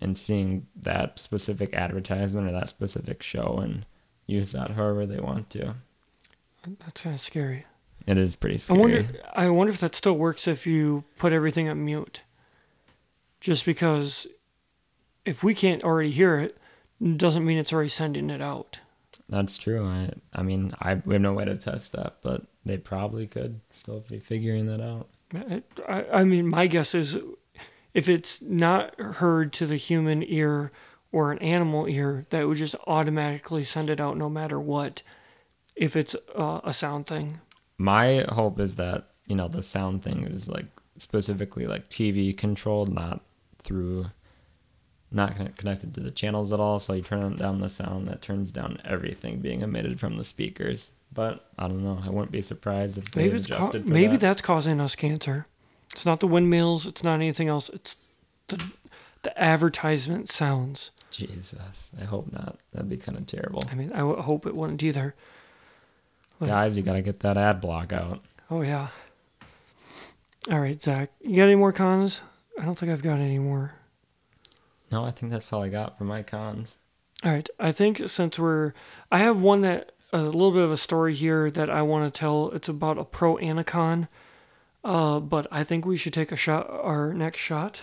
[0.00, 3.84] and seeing that specific advertisement or that specific show and
[4.26, 5.74] use that however they want to.
[6.80, 7.66] That's kind of scary.
[8.06, 8.78] It is pretty I scary.
[8.80, 9.08] wonder.
[9.34, 12.22] I wonder if that still works if you put everything on mute.
[13.40, 14.26] Just because,
[15.24, 16.58] if we can't already hear it,
[17.16, 18.78] doesn't mean it's already sending it out.
[19.28, 19.86] That's true.
[19.86, 23.60] I I mean, I we have no way to test that, but they probably could
[23.70, 25.08] still be figuring that out.
[25.88, 27.18] I, I mean, my guess is,
[27.94, 30.70] if it's not heard to the human ear
[31.12, 35.02] or an animal ear, that it would just automatically send it out no matter what.
[35.74, 37.40] If it's uh, a sound thing,
[37.78, 40.66] My hope is that, you know, the sound thing is like
[40.98, 43.22] specifically like TV controlled, not
[43.62, 44.06] through
[45.10, 46.78] not connected to the channels at all.
[46.78, 50.92] So you turn down the sound that turns down everything being emitted from the speakers.
[51.12, 52.00] But I don't know.
[52.04, 54.20] I wouldn't be surprised if maybe it's ca- maybe that.
[54.20, 55.46] that's causing us cancer.
[55.92, 56.86] It's not the windmills.
[56.86, 57.68] It's not anything else.
[57.70, 57.96] It's
[58.48, 58.62] the
[59.22, 60.92] the advertisement sounds.
[61.10, 62.58] Jesus, I hope not.
[62.72, 63.64] That'd be kind of terrible.
[63.70, 65.14] I mean, I hope it wouldn't either.
[66.38, 68.20] Well- Guys, you gotta get that ad block out.
[68.50, 68.88] Oh yeah.
[70.50, 71.10] All right, Zach.
[71.20, 72.22] You got any more cons?
[72.58, 73.74] I don't think I've got any more.
[74.90, 76.78] No, I think that's all I got for my cons.
[77.24, 77.48] All right.
[77.58, 78.72] I think since we're,
[79.12, 82.18] I have one that a little bit of a story here that I want to
[82.18, 82.50] tell.
[82.50, 84.08] It's about a pro and a con.
[84.82, 86.68] Uh, but I think we should take a shot.
[86.70, 87.82] Our next shot,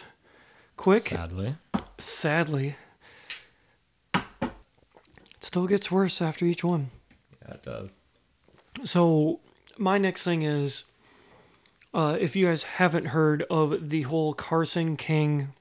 [0.76, 1.04] quick.
[1.04, 1.56] Sadly.
[2.00, 2.76] Sadly,
[4.14, 4.22] it
[5.40, 6.90] still gets worse after each one.
[7.42, 7.98] Yeah, it does.
[8.84, 9.40] So
[9.78, 10.86] my next thing is,
[11.94, 15.54] uh, if you guys haven't heard of the whole Carson King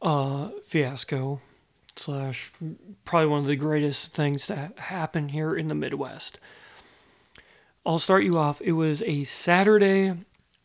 [0.00, 1.40] uh, fiasco,
[1.96, 2.52] slash
[3.04, 6.38] probably one of the greatest things that happened here in the Midwest.
[7.84, 8.60] I'll start you off.
[8.60, 10.14] It was a Saturday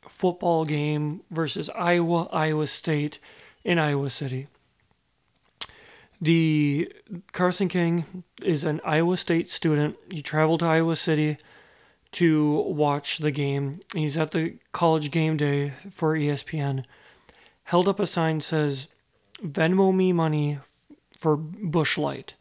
[0.08, 3.20] football game versus Iowa, Iowa State
[3.64, 4.48] in Iowa City.
[6.20, 6.92] The
[7.32, 9.98] Carson King is an Iowa State student.
[10.12, 11.38] He traveled to Iowa City
[12.14, 13.82] to watch the game.
[13.94, 16.86] He's at the college game day for ESPN.
[17.66, 18.88] Held up a sign says,
[19.44, 20.60] "Venmo me money
[21.18, 22.36] for Busch Light."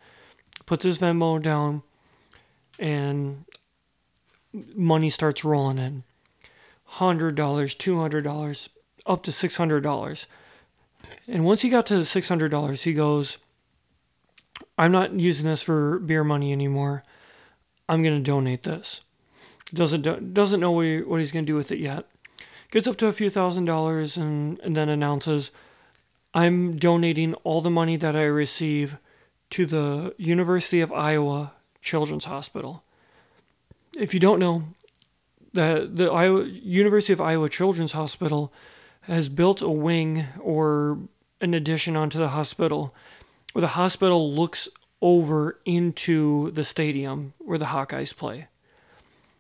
[0.67, 1.83] Puts his Venmo down,
[2.79, 3.45] and
[4.75, 6.03] money starts rolling in.
[6.85, 8.69] Hundred dollars, two hundred dollars,
[9.07, 10.27] up to six hundred dollars.
[11.29, 13.39] And once he got to six hundred dollars, he goes,
[14.79, 17.03] I'm not using this for beer money anymore.
[17.89, 19.01] I'm gonna donate this.
[19.75, 22.07] Doesn't do- doesn't know what, what he's gonna do with it yet.
[22.71, 25.51] Gets up to a few thousand dollars and and then announces,
[26.37, 28.99] I'm donating all the money that I receive
[29.49, 32.85] to the University of Iowa Children's Hospital.
[33.99, 34.65] If you don't know,
[35.55, 38.53] the the Iowa University of Iowa Children's Hospital
[39.05, 40.99] has built a wing or
[41.41, 42.95] an addition onto the hospital
[43.55, 44.69] where the hospital looks
[45.01, 48.49] over into the stadium where the Hawkeyes play.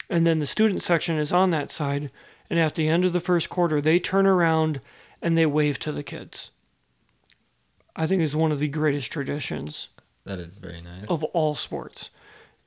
[0.09, 2.11] And then the student section is on that side.
[2.49, 4.81] And at the end of the first quarter, they turn around
[5.21, 6.53] and they wave to the kids.
[7.97, 9.89] I think is one of the greatest traditions
[10.25, 11.07] That is very nice.
[11.09, 12.11] of all sports.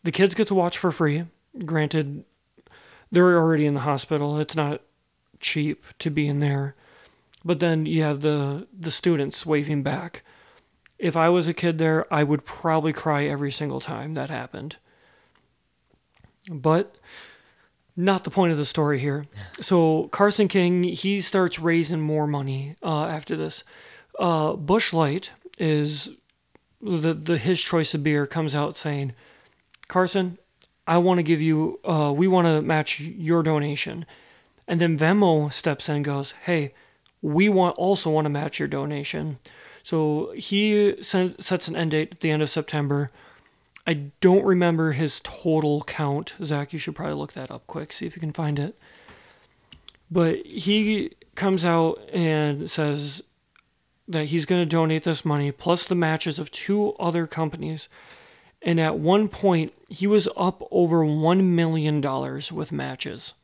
[0.04, 1.26] The kids get to watch for free.
[1.66, 2.24] Granted,
[3.12, 4.40] they're already in the hospital.
[4.40, 4.82] It's not
[5.40, 6.76] cheap to be in there.
[7.46, 10.24] But then you have the the students waving back.
[10.98, 14.76] If I was a kid there, I would probably cry every single time that happened.
[16.52, 16.96] But
[17.96, 19.26] not the point of the story here.
[19.62, 23.64] So Carson King, he starts raising more money uh, after this.
[24.20, 26.10] Uh, Busch Light is
[26.82, 29.14] the the his choice of beer comes out saying,
[29.88, 30.38] Carson,
[30.86, 34.06] I want to give you, uh, we want to match your donation,
[34.68, 36.74] and then Venmo steps in and goes, Hey,
[37.22, 39.40] we want also want to match your donation.
[39.84, 43.10] So he sen- sets an end date at the end of September.
[43.88, 46.36] I don't remember his total count.
[46.44, 48.78] Zach, you should probably look that up quick, see if you can find it.
[50.12, 53.24] But he comes out and says
[54.10, 57.88] that he's going to donate this money plus the matches of two other companies.
[58.62, 62.02] And at one point, he was up over $1 million
[62.52, 63.36] with matches.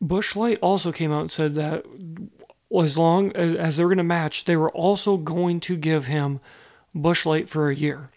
[0.00, 1.84] Busch Light also came out and said that
[2.76, 6.40] as long as they're going to match, they were also going to give him
[6.94, 8.10] Busch Light for a year.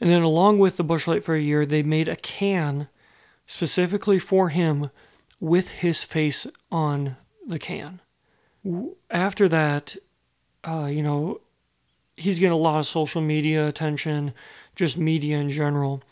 [0.00, 2.88] And then, along with the Busch Light for a year, they made a can
[3.46, 4.90] specifically for him
[5.40, 8.00] with his face on the can.
[9.10, 9.96] After that,
[10.66, 11.40] uh, you know,
[12.16, 14.32] he's getting a lot of social media attention,
[14.74, 16.02] just media in general.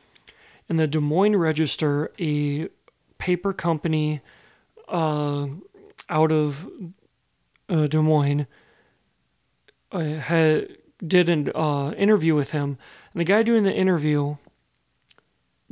[0.69, 2.69] And the Des Moines Register, a
[3.19, 4.21] paper company
[4.89, 5.47] uh,
[6.09, 6.69] out of
[7.69, 8.47] uh, Des Moines,
[9.93, 12.79] uh, had did an uh, interview with him,
[13.13, 14.37] and the guy doing the interview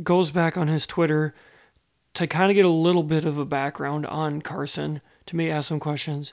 [0.02, 1.34] goes back on his Twitter
[2.14, 5.68] to kind of get a little bit of a background on Carson to me ask
[5.68, 6.32] some questions.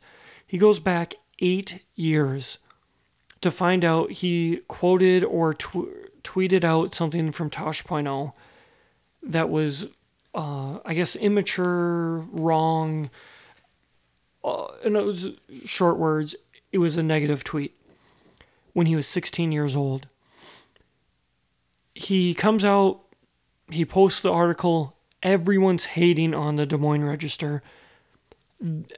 [0.49, 2.57] He goes back eight years
[3.41, 8.33] to find out he quoted or tw- tweeted out something from Tosh.0
[9.21, 9.85] that was,
[10.33, 13.12] uh, I guess, immature, wrong.
[14.43, 15.33] Uh, in those
[15.65, 16.35] short words,
[16.71, 17.79] it was a negative tweet
[18.73, 20.07] when he was 16 years old.
[21.93, 23.01] He comes out,
[23.69, 24.95] he posts the article.
[25.21, 27.62] Everyone's hating on the Des Moines Register.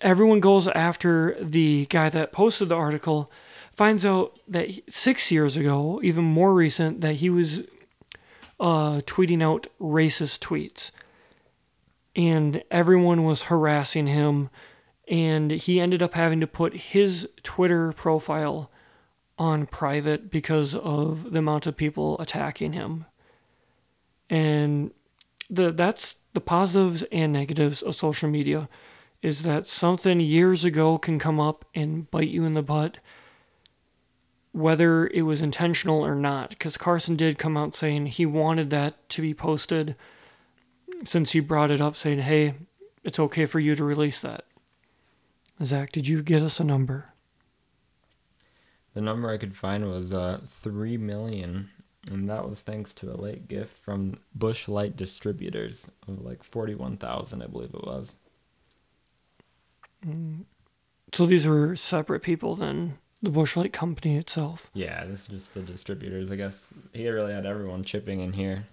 [0.01, 3.31] Everyone goes after the guy that posted the article
[3.75, 7.61] finds out that six years ago, even more recent, that he was
[8.59, 10.91] uh, tweeting out racist tweets.
[12.15, 14.49] And everyone was harassing him.
[15.07, 18.71] And he ended up having to put his Twitter profile
[19.37, 23.05] on private because of the amount of people attacking him.
[24.29, 24.91] And
[25.49, 28.69] the that's the positives and negatives of social media
[29.21, 32.97] is that something years ago can come up and bite you in the butt
[34.51, 39.07] whether it was intentional or not, because Carson did come out saying he wanted that
[39.09, 39.95] to be posted
[41.05, 42.55] since he brought it up, saying, hey,
[43.03, 44.45] it's okay for you to release that.
[45.63, 47.13] Zach, did you get us a number?
[48.93, 51.69] The number I could find was uh, 3 million,
[52.11, 57.41] and that was thanks to a late gift from Busch Light Distributors of like 41,000,
[57.41, 58.17] I believe it was.
[60.05, 60.45] Mm.
[61.13, 64.69] So these were separate people then the Busch Light company itself.
[64.73, 66.67] Yeah, this is just the distributors, I guess.
[66.93, 68.65] He really had everyone chipping in here.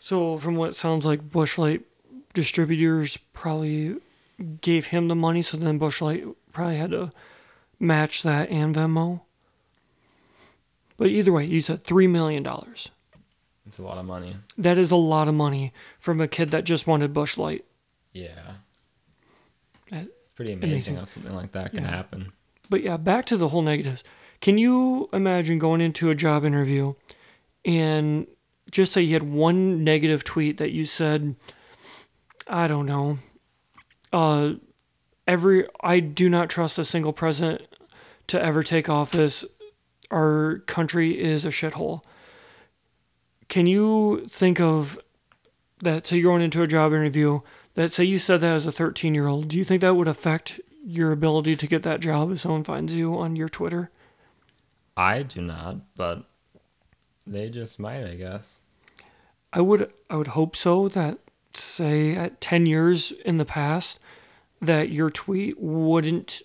[0.00, 1.82] So, from what sounds like, Busch Light
[2.34, 3.96] distributors probably
[4.60, 7.12] gave him the money, so then Busch Light probably had to
[7.78, 9.20] match that and Venmo.
[10.96, 12.46] But either way, you said $3 million.
[13.66, 14.36] It's a lot of money.
[14.58, 17.64] That is a lot of money from a kid that just wanted Busch Light.
[18.12, 18.54] Yeah.
[20.40, 21.90] Pretty amazing, amazing, how something like that can yeah.
[21.90, 22.32] happen.
[22.70, 24.02] But yeah, back to the whole negatives.
[24.40, 26.94] Can you imagine going into a job interview
[27.62, 28.26] and
[28.70, 31.36] just say you had one negative tweet that you said,
[32.48, 33.18] I don't know,
[34.14, 34.54] uh,
[35.28, 37.60] every I do not trust a single president
[38.28, 39.44] to ever take office.
[40.10, 42.00] Our country is a shithole.
[43.50, 44.98] Can you think of
[45.82, 46.06] that?
[46.06, 47.40] So you're going into a job interview.
[47.74, 49.48] That say you said that as a 13 year old.
[49.48, 52.94] Do you think that would affect your ability to get that job if someone finds
[52.94, 53.90] you on your Twitter?
[54.96, 56.24] I do not, but
[57.26, 58.60] they just might, I guess.
[59.52, 61.18] I would I would hope so that
[61.54, 63.98] say at 10 years in the past
[64.60, 66.42] that your tweet wouldn't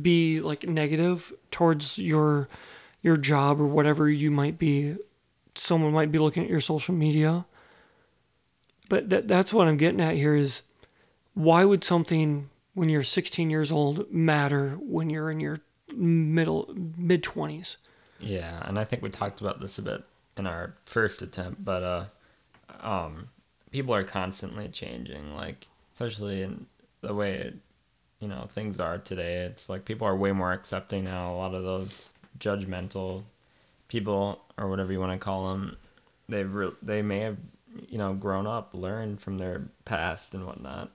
[0.00, 2.48] be like negative towards your
[3.02, 4.96] your job or whatever you might be
[5.54, 7.44] someone might be looking at your social media
[8.88, 10.62] but that that's what I'm getting at here is
[11.34, 15.60] why would something when you're 16 years old matter when you're in your
[15.94, 17.76] middle mid 20s?
[18.20, 20.02] Yeah, and I think we talked about this a bit
[20.36, 22.04] in our first attempt, but uh,
[22.80, 23.28] um,
[23.70, 26.66] people are constantly changing, like especially in
[27.00, 27.52] the way
[28.20, 29.38] you know things are today.
[29.42, 31.32] It's like people are way more accepting now.
[31.32, 33.24] A lot of those judgmental
[33.88, 35.76] people or whatever you want to call them,
[36.28, 37.36] they've re- they may have
[37.88, 40.92] you know grown up, learned from their past and whatnot.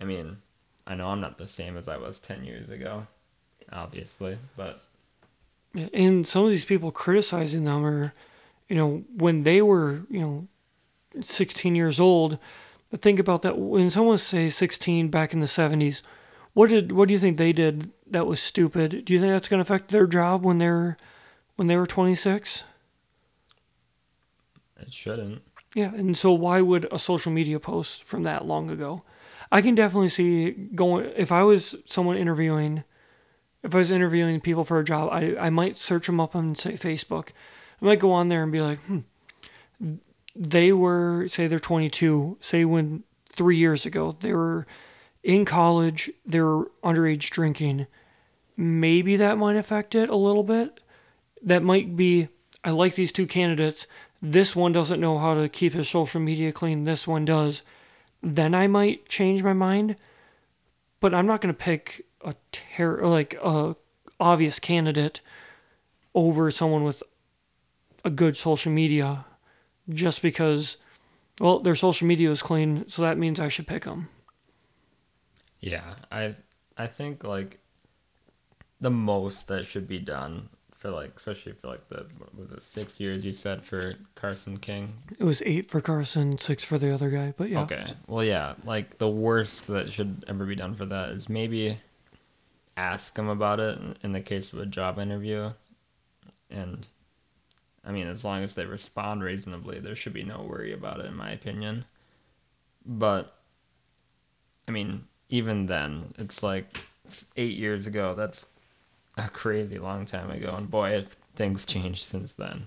[0.00, 0.38] I mean,
[0.86, 3.04] I know I'm not the same as I was 10 years ago,
[3.72, 4.82] obviously, but.
[5.92, 8.14] And some of these people criticizing them are,
[8.68, 10.48] you know, when they were, you know,
[11.20, 12.38] 16 years old.
[12.96, 13.58] Think about that.
[13.58, 16.00] When someone say 16 back in the 70s,
[16.54, 19.04] what did what do you think they did that was stupid?
[19.04, 20.96] Do you think that's going to affect their job when they're
[21.56, 22.64] when they were 26?
[24.80, 25.42] It shouldn't.
[25.78, 29.04] Yeah, and so why would a social media post from that long ago
[29.50, 32.84] I can definitely see going if I was someone interviewing,
[33.62, 36.54] if I was interviewing people for a job, I I might search them up on
[36.54, 37.28] say Facebook.
[37.80, 39.00] I might go on there and be like, hmm,
[40.36, 42.38] they were say they're 22.
[42.40, 44.66] Say when three years ago they were
[45.22, 47.86] in college they're underage drinking,
[48.56, 50.80] maybe that might affect it a little bit.
[51.42, 52.28] That might be
[52.64, 53.86] I like these two candidates.
[54.20, 56.84] This one doesn't know how to keep his social media clean.
[56.84, 57.62] This one does.
[58.22, 59.96] Then I might change my mind.
[61.00, 63.76] But I'm not going to pick a ter- like a
[64.18, 65.20] obvious candidate
[66.14, 67.02] over someone with
[68.04, 69.24] a good social media
[69.88, 70.76] just because
[71.40, 74.08] well their social media is clean so that means I should pick them.
[75.60, 76.34] Yeah, I
[76.76, 77.58] I think like
[78.80, 80.48] the most that should be done
[80.78, 84.56] for like especially for like the what was it six years you said for Carson
[84.58, 84.94] King.
[85.18, 87.62] It was eight for Carson, six for the other guy, but yeah.
[87.62, 87.86] Okay.
[88.06, 91.78] Well, yeah, like the worst that should ever be done for that is maybe
[92.76, 95.50] ask them about it in- the case of a job interview,
[96.48, 96.88] and
[97.84, 101.06] I mean as long as they respond reasonably, there should be no worry about it
[101.06, 101.84] in my opinion.
[102.86, 103.34] But
[104.68, 108.14] I mean, even then, it's like it's eight years ago.
[108.14, 108.46] That's
[109.18, 112.66] a crazy long time ago, and boy, if things changed since then.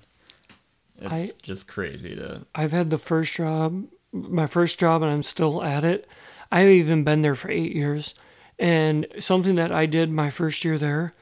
[0.99, 5.23] It's I- just crazy to I've had the first job, my first job, and I'm
[5.23, 6.07] still at it.
[6.51, 8.13] I've even been there for eight years.
[8.59, 11.15] And something that I did my first year there,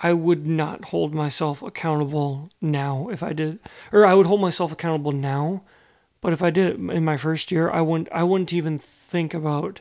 [0.00, 3.58] I would not hold myself accountable now if I did,
[3.90, 5.62] or I would hold myself accountable now.
[6.20, 8.08] But if I did it in my first year, I wouldn't.
[8.12, 9.80] I wouldn't even think about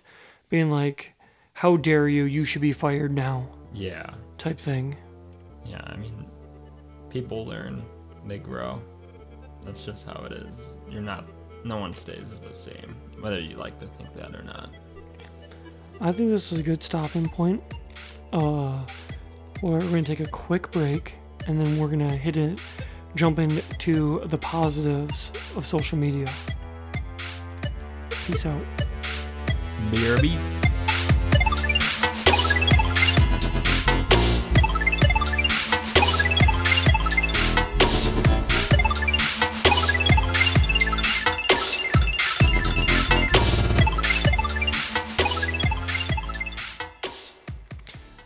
[0.49, 1.14] being like,
[1.54, 2.24] "How dare you?
[2.24, 4.10] You should be fired now," yeah.
[4.38, 4.96] type thing.
[5.66, 6.26] Yeah, I mean,
[7.10, 7.84] people learn,
[8.28, 8.82] they grow.
[9.62, 10.70] That's just how it is.
[10.90, 11.26] You're not,
[11.64, 14.70] no one stays the same, whether you like to think that or not.
[16.02, 17.64] I think this is a good stopping point.
[18.34, 18.80] Uh,
[19.62, 21.14] we're going to take a quick break
[21.48, 22.60] and then we're going to hit it,
[23.16, 26.28] jump into the positives of social media.
[28.10, 28.62] Peace out.
[29.92, 30.53] BRB.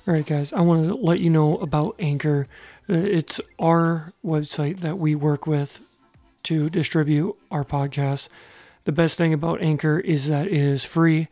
[0.07, 2.47] All right, guys, I want to let you know about Anchor.
[2.89, 5.79] Uh, It's our website that we work with
[6.43, 8.29] to distribute our podcast.
[8.85, 11.27] The best thing about Anchor is that it is free.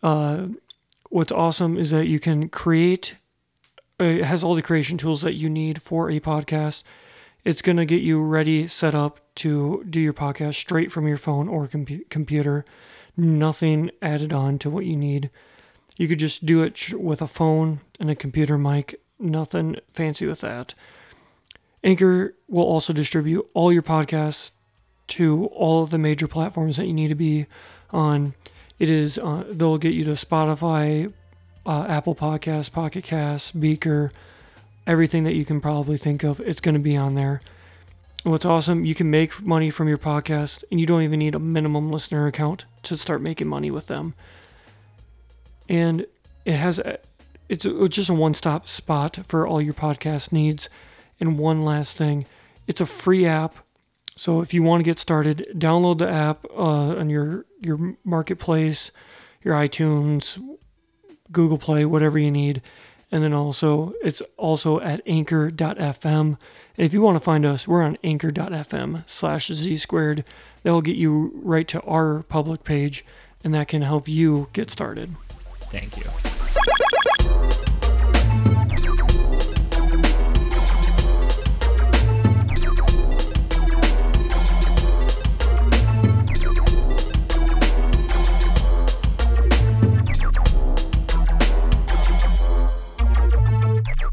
[0.00, 0.46] Uh,
[1.08, 3.16] what's awesome is that you can create,
[4.00, 6.84] uh, it has all the creation tools that you need for a podcast.
[7.44, 11.16] It's going to get you ready, set up to do your podcast straight from your
[11.16, 12.64] phone or compu- computer.
[13.16, 15.30] Nothing added on to what you need.
[16.00, 19.02] You could just do it with a phone and a computer mic.
[19.18, 20.72] Nothing fancy with that.
[21.84, 24.50] Anchor will also distribute all your podcasts
[25.08, 27.44] to all of the major platforms that you need to be
[27.90, 28.32] on.
[28.78, 31.12] It is uh, they'll get you to Spotify,
[31.66, 34.10] uh, Apple Podcasts, Pocket Casts, Breaker,
[34.86, 36.40] everything that you can probably think of.
[36.40, 37.42] It's going to be on there.
[38.22, 41.38] What's awesome, you can make money from your podcast, and you don't even need a
[41.38, 44.14] minimum listener account to start making money with them
[45.70, 46.04] and
[46.44, 46.98] it has a,
[47.48, 50.68] it's a, just a one-stop spot for all your podcast needs.
[51.20, 52.26] And one last thing
[52.66, 53.54] it's a free app.
[54.16, 58.90] So if you want to get started download the app uh, on your your marketplace
[59.42, 60.38] your itunes
[61.32, 62.60] google play whatever you need.
[63.12, 66.36] And then also it's also at anchor.fm
[66.76, 70.24] and if you want to find us we're on anchor.fm slash z squared.
[70.62, 73.04] That will get you right to our public page
[73.44, 75.14] and that can help you get started
[75.70, 76.10] Thank you.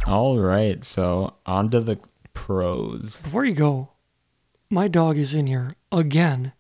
[0.06, 2.00] All right, so on to the
[2.34, 3.18] pros.
[3.18, 3.90] Before you go,
[4.70, 6.54] my dog is in here again.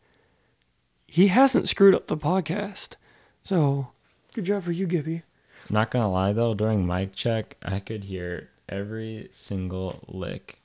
[1.05, 2.95] He hasn't screwed up the podcast.
[3.43, 3.89] So,
[4.37, 5.23] good job for you, Gibby.
[5.67, 10.61] Not gonna lie though, during mic check, I could hear every single lick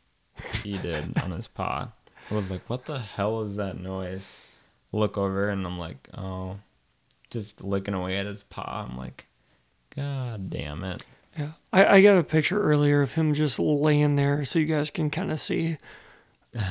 [0.62, 1.88] he did on his paw.
[2.30, 4.36] I was like, "What the hell is that noise?"
[4.92, 6.58] Look over and I'm like, "Oh,
[7.30, 9.24] just licking away at his paw." I'm like,
[9.96, 11.02] "God damn it!"
[11.38, 11.52] Yeah.
[11.72, 15.08] I, I got a picture earlier of him just laying there so you guys can
[15.08, 15.78] kind of see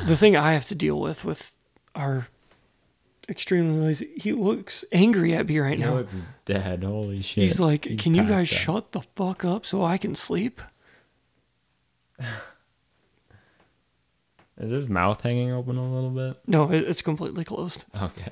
[0.05, 1.51] the thing I have to deal with with
[1.95, 2.27] our
[3.31, 4.11] extremely lazy.
[4.17, 5.93] He looks angry at me right He now.
[5.95, 6.83] looks dead.
[6.83, 7.43] Holy shit!
[7.45, 8.47] He's like, He "Can you guys out.
[8.59, 10.61] shut the fuck up so I can sleep?"
[14.57, 16.37] Is his mouth hanging open a little bit?
[16.45, 17.85] No, it, it's completely closed.
[17.99, 18.31] Okay.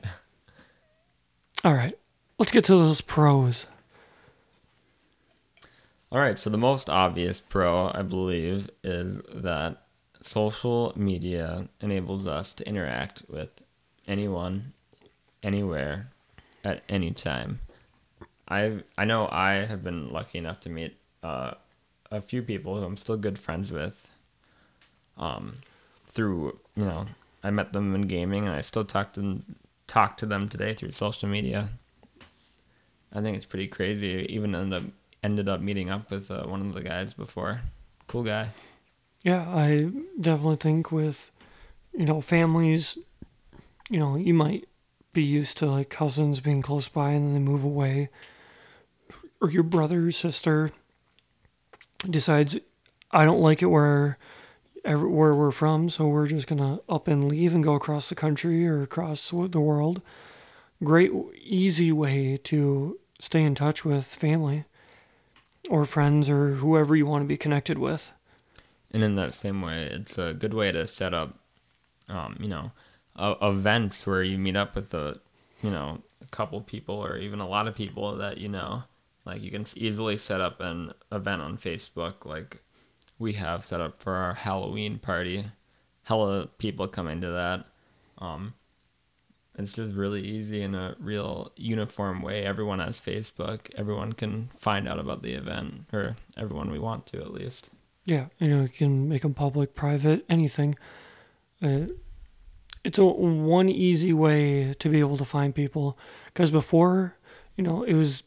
[1.63, 1.97] All right.
[2.37, 3.65] Let's get to those pros.
[6.11, 9.83] All right, so the most obvious pro, I believe, is that
[10.21, 13.61] social media enables us to interact with
[14.07, 14.73] anyone,
[15.43, 16.09] anywhere,
[16.63, 17.59] at any time.
[18.47, 21.51] I I know I have been lucky enough to meet uh,
[22.11, 24.11] a few people who I'm still good friends with.
[25.17, 25.55] Um,
[26.07, 27.05] through you know,
[27.43, 29.55] I met them in gaming, and I still talk to them,
[29.87, 31.69] talk to them today through social media.
[33.13, 34.25] I think it's pretty crazy.
[34.29, 34.87] Even ended up
[35.23, 37.61] ended up meeting up with uh, one of the guys before.
[38.07, 38.49] Cool guy.
[39.23, 41.29] Yeah, I definitely think with,
[41.93, 42.97] you know, families,
[43.89, 44.68] you know, you might
[45.19, 48.07] be used to like cousins being close by and then they move away,
[49.41, 50.71] or your brother or sister
[52.09, 52.57] decides,
[53.11, 54.17] I don't like it where,
[54.85, 58.65] where we're from, so we're just gonna up and leave and go across the country
[58.65, 60.01] or across the world.
[60.81, 61.11] Great,
[61.43, 64.63] easy way to stay in touch with family
[65.69, 68.13] or friends or whoever you want to be connected with.
[68.91, 71.37] And in that same way, it's a good way to set up,
[72.07, 72.71] um, you know,
[73.19, 75.19] uh, events where you meet up with a,
[75.61, 78.83] you know, a couple people or even a lot of people that you know.
[79.25, 82.63] Like you can easily set up an event on Facebook, like
[83.19, 85.45] we have set up for our Halloween party.
[86.03, 87.65] Hella people come into that.
[88.17, 88.55] Um,
[89.59, 92.43] it's just really easy in a real uniform way.
[92.43, 93.69] Everyone has Facebook.
[93.75, 97.69] Everyone can find out about the event, or everyone we want to at least.
[98.05, 100.75] Yeah, you know, you can make them public, private, anything.
[101.61, 101.87] Uh,
[102.83, 105.97] it's a one easy way to be able to find people.
[106.25, 107.15] Because before,
[107.55, 108.23] you know, it was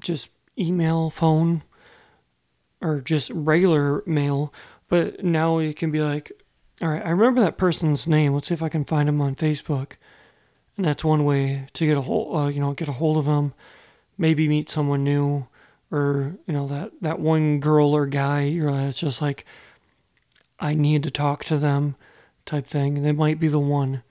[0.00, 1.62] just email, phone,
[2.80, 4.52] or just regular mail.
[4.88, 6.32] But now you can be like,
[6.82, 8.34] all right, I remember that person's name.
[8.34, 9.94] Let's see if I can find him on Facebook
[10.76, 13.24] and that's one way to get a hold, uh, you know, get a hold of
[13.24, 13.54] them.
[14.18, 15.46] Maybe meet someone new,
[15.90, 18.42] or you know that that one girl or guy.
[18.42, 19.44] You're it's just like,
[20.58, 21.96] I need to talk to them,
[22.46, 23.02] type thing.
[23.02, 24.02] They might be the one.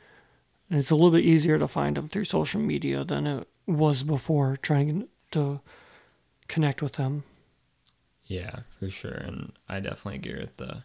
[0.69, 4.03] And it's a little bit easier to find them through social media than it was
[4.03, 5.61] before trying to
[6.47, 7.23] connect with them.
[8.27, 9.11] Yeah, for sure.
[9.11, 10.83] And I definitely agree with the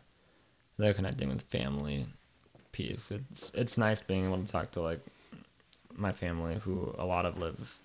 [0.76, 2.06] the connecting with family
[2.72, 3.10] piece.
[3.10, 5.00] It's it's nice being able to talk to like
[5.94, 7.78] my family, who a lot of live,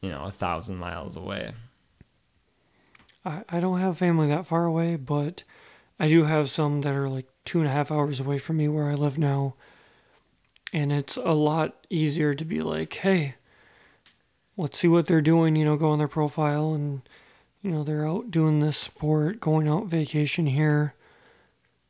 [0.00, 1.52] you know, a thousand miles away.
[3.24, 5.42] I, I don't have family that far away, but
[5.98, 8.68] I do have some that are like two and a half hours away from me
[8.68, 9.54] where I live now.
[10.72, 13.34] And it's a lot easier to be like, hey,
[14.56, 17.02] let's see what they're doing, you know, go on their profile and,
[17.60, 20.94] you know, they're out doing this sport, going out vacation here.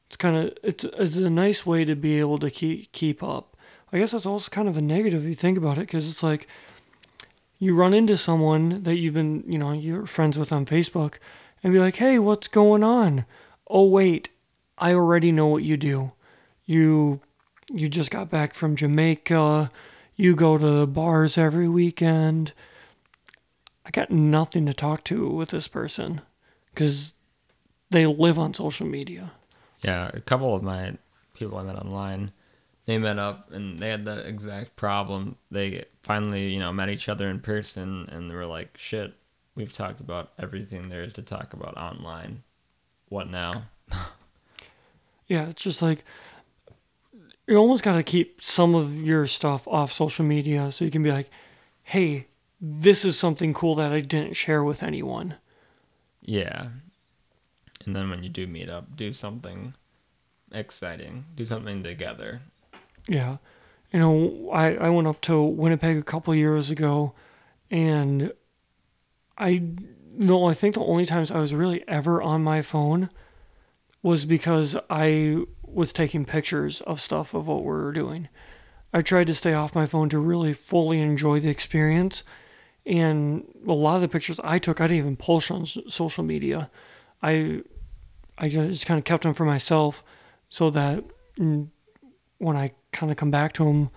[0.07, 3.55] It's kind of, it's, it's a nice way to be able to keep, keep up.
[3.93, 6.23] I guess that's also kind of a negative if you think about it, because it's
[6.23, 6.49] like
[7.59, 11.17] you run into someone that you've been, you know, you're friends with on Facebook,
[11.63, 13.27] and be like, "Hey, what's going on?"
[13.69, 14.31] Oh wait,
[14.81, 16.13] I already know what you do.
[16.65, 17.21] You
[17.73, 19.71] you just got back from Jamaica.
[20.17, 22.53] You go to bars every weekend.
[23.87, 26.21] I got nothing to talk to with this person
[26.75, 27.15] because
[27.91, 29.33] they live on social media.
[29.83, 30.97] Yeah, a couple of my
[31.35, 32.33] people I met online
[32.91, 35.37] they met up and they had that exact problem.
[35.49, 39.15] They finally, you know, met each other in person and they were like, shit,
[39.55, 42.43] we've talked about everything there is to talk about online.
[43.09, 43.53] What now?
[45.31, 46.05] yeah, it's just like
[47.47, 51.03] you almost got to keep some of your stuff off social media so you can
[51.03, 51.31] be like,
[51.83, 52.27] hey,
[52.61, 55.37] this is something cool that I didn't share with anyone.
[56.21, 56.69] Yeah.
[57.87, 59.73] And then when you do meet up, do something
[60.53, 62.43] exciting, do something together
[63.09, 63.39] yeah.
[63.93, 67.15] You know, I, I went up to Winnipeg a couple years ago
[67.71, 68.33] and
[69.37, 69.63] I
[70.13, 73.11] no, I think the only times I was really ever on my phone
[74.03, 78.29] was because I was taking pictures of stuff of what we were doing.
[78.93, 82.23] I tried to stay off my phone to really fully enjoy the experience.
[82.87, 86.71] And a lot of the pictures I took, I didn't even post on social media.
[87.23, 87.63] I
[88.39, 90.03] I just kind of kept them for myself
[90.49, 91.05] so that
[91.37, 93.91] when I kind of come back to them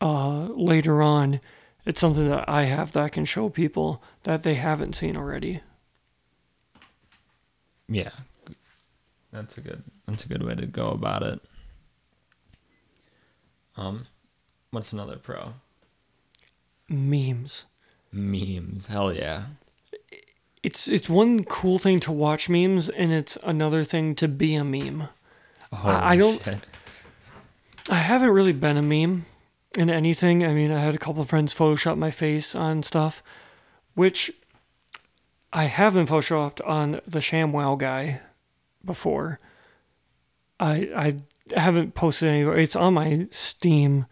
[0.00, 1.40] uh, later on,
[1.84, 5.60] it's something that I have that I can show people that they haven't seen already.
[7.88, 8.10] Yeah,
[9.32, 11.40] that's a good that's a good way to go about it.
[13.76, 14.06] Um,
[14.70, 15.54] what's another pro?
[16.88, 17.64] Memes.
[18.12, 19.44] Memes, hell yeah.
[20.62, 24.62] It's it's one cool thing to watch memes, and it's another thing to be a
[24.62, 25.08] meme.
[25.72, 26.42] Oh, I, I don't.
[26.42, 26.60] Shit.
[27.90, 29.24] I haven't really been a meme
[29.76, 30.44] in anything.
[30.44, 33.22] I mean, I had a couple of friends Photoshop my face on stuff,
[33.94, 34.30] which
[35.52, 38.20] I have been photoshopped on the ShamWow guy
[38.84, 39.40] before.
[40.58, 40.74] I
[41.50, 42.56] I haven't posted anywhere.
[42.56, 44.06] It's on my Steam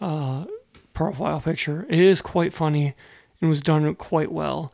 [0.00, 0.44] uh,
[0.92, 1.86] profile picture.
[1.88, 2.94] It is quite funny
[3.40, 4.72] and was done quite well.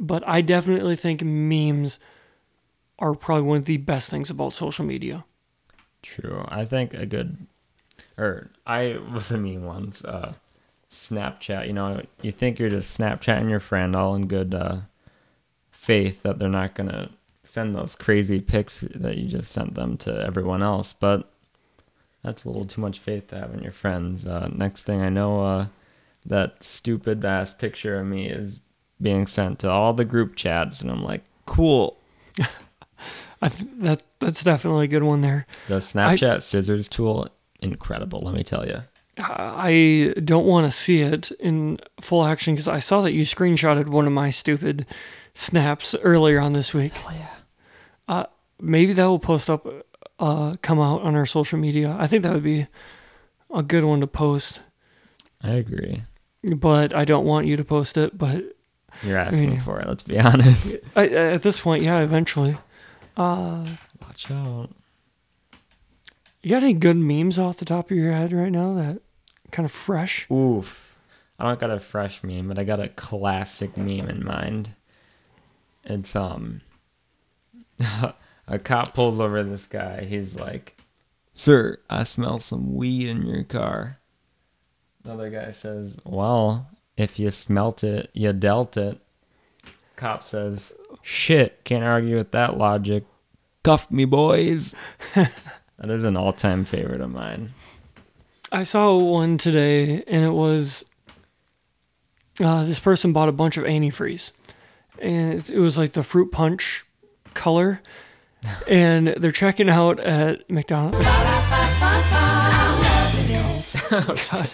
[0.00, 1.98] But I definitely think memes
[2.98, 5.24] are probably one of the best things about social media.
[6.02, 6.44] True.
[6.48, 7.46] I think a good,
[8.16, 10.04] or I was a meme once.
[10.04, 10.34] Uh,
[10.90, 11.66] Snapchat.
[11.66, 14.78] You know, you think you're just Snapchatting your friend, all in good uh,
[15.70, 17.10] faith that they're not gonna
[17.48, 21.32] send those crazy pics that you just sent them to everyone else, but
[22.22, 24.26] that's a little too much faith to have in your friends.
[24.26, 25.66] Uh, next thing I know, uh,
[26.26, 28.60] that stupid ass picture of me is
[29.00, 31.96] being sent to all the group chats, and I'm like, cool.
[33.40, 35.46] I th- that that's definitely a good one there.
[35.68, 37.28] The Snapchat I, scissors tool,
[37.60, 38.20] incredible.
[38.20, 38.82] Let me tell you.
[39.16, 43.88] I don't want to see it in full action because I saw that you screenshotted
[43.88, 44.86] one of my stupid
[45.34, 46.92] snaps earlier on this week.
[46.92, 47.28] Hell yeah.
[48.08, 48.24] Uh,
[48.60, 49.66] maybe that will post up,
[50.18, 51.96] uh, come out on our social media.
[51.98, 52.66] I think that would be
[53.54, 54.60] a good one to post.
[55.42, 56.02] I agree.
[56.42, 58.16] But I don't want you to post it.
[58.16, 58.56] But
[59.02, 59.86] you're asking I mean, for it.
[59.86, 60.76] Let's be honest.
[60.96, 62.56] I, at this point, yeah, eventually.
[63.16, 63.66] Uh,
[64.00, 64.70] Watch out.
[66.42, 69.00] You got any good memes off the top of your head right now that
[69.50, 70.30] kind of fresh?
[70.30, 70.96] Oof.
[71.38, 74.70] I don't got a fresh meme, but I got a classic meme in mind.
[75.84, 76.62] It's um
[78.48, 80.04] a cop pulls over this guy.
[80.04, 80.76] He's like,
[81.34, 83.98] Sir, I smell some weed in your car.
[85.04, 88.98] Another guy says, Well, if you smelt it, you dealt it.
[89.96, 93.04] Cop says, Shit, can't argue with that logic.
[93.62, 94.74] Cuff me, boys.
[95.14, 97.50] that is an all time favorite of mine.
[98.50, 100.84] I saw one today, and it was
[102.40, 104.32] uh, this person bought a bunch of antifreeze,
[105.00, 106.84] and it, it was like the fruit punch
[107.38, 107.80] color,
[108.66, 110.98] and they're checking out at McDonald's.
[113.90, 114.50] oh, God.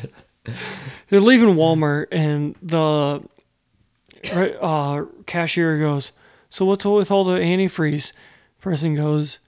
[1.09, 3.23] They're leaving Walmart, and the
[4.33, 6.13] uh, cashier goes,
[6.51, 8.13] "So what's with all the antifreeze?"
[8.61, 9.39] Person goes,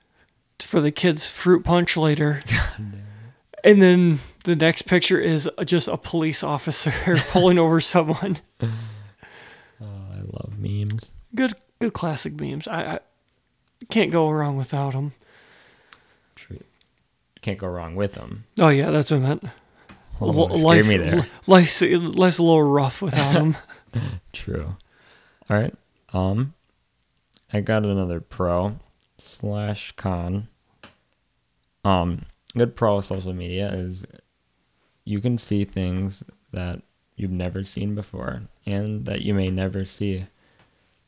[0.58, 2.40] "For the kids' fruit punch later."
[3.64, 6.92] and then the next picture is just a police officer
[7.30, 8.38] pulling over someone.
[8.60, 8.68] Oh,
[9.80, 11.12] I love memes.
[11.34, 12.66] Good, good classic memes.
[12.68, 12.98] I, I
[13.90, 15.12] can't go wrong without them.
[16.34, 16.60] True.
[17.42, 18.44] Can't go wrong with them.
[18.58, 19.44] Oh yeah, that's what I meant.
[20.20, 21.26] Oh, life, me there.
[21.46, 23.56] Life's, life's a little rough without them.
[24.32, 24.76] True.
[25.48, 25.74] All right.
[26.12, 26.54] Um,
[27.52, 28.78] I got another pro
[29.18, 30.48] slash con.
[31.84, 32.22] Um,
[32.56, 34.06] good pro of social media is
[35.04, 36.82] you can see things that
[37.16, 40.26] you've never seen before and that you may never see.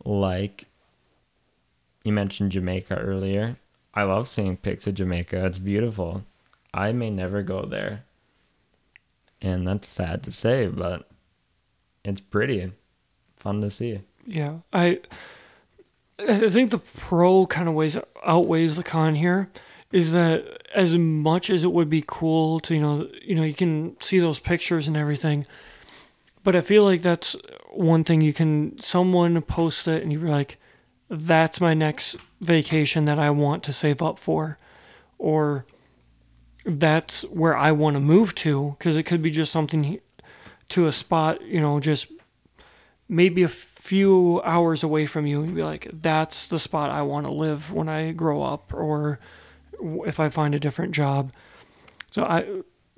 [0.05, 0.69] Like
[2.05, 3.57] you mentioned Jamaica earlier.
[3.95, 5.45] I love seeing pics of Jamaica.
[5.47, 6.23] It's beautiful.
[6.73, 8.05] I may never go there.
[9.41, 11.09] And that's sad to say, but
[12.05, 12.73] it's pretty.
[13.37, 14.01] Fun to see.
[14.27, 14.59] Yeah.
[14.73, 15.01] I
[16.19, 19.49] I think the pro kind of ways outweighs the con here
[19.93, 23.55] is that as much as it would be cool to you know you know you
[23.55, 25.47] can see those pictures and everything
[26.45, 27.37] but i feel like that's
[27.71, 30.59] one thing you can someone post it and you're like
[31.11, 34.59] that's my next vacation that i want to save up for
[35.19, 35.65] or
[36.65, 40.01] that's where i want to move to because it could be just something
[40.69, 42.09] to a spot you know just
[43.09, 47.25] maybe a few hours away from you and be like that's the spot i want
[47.27, 49.19] to live when i grow up or
[49.81, 51.33] if I find a different job.
[52.11, 52.41] So I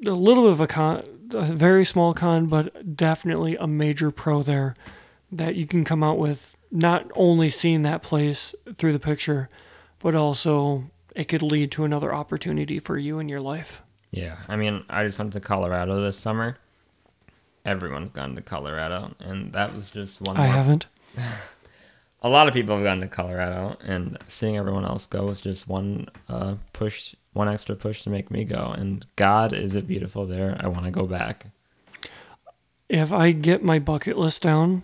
[0.06, 1.04] a little bit of a con,
[1.34, 4.74] a very small con, but definitely a major pro there
[5.30, 9.48] that you can come out with not only seeing that place through the picture,
[9.98, 13.82] but also it could lead to another opportunity for you in your life.
[14.10, 16.56] Yeah, I mean, I just went to Colorado this summer.
[17.64, 20.36] Everyone's gone to Colorado, and that was just one.
[20.36, 20.52] I more.
[20.54, 20.86] haven't.
[22.22, 25.68] a lot of people have gone to Colorado, and seeing everyone else go was just
[25.68, 28.74] one uh, push, one extra push to make me go.
[28.76, 30.56] And God, is it beautiful there?
[30.58, 31.46] I want to go back.
[32.88, 34.82] If I get my bucket list down,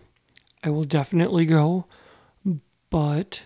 [0.62, 1.86] I will definitely go.
[2.90, 3.42] But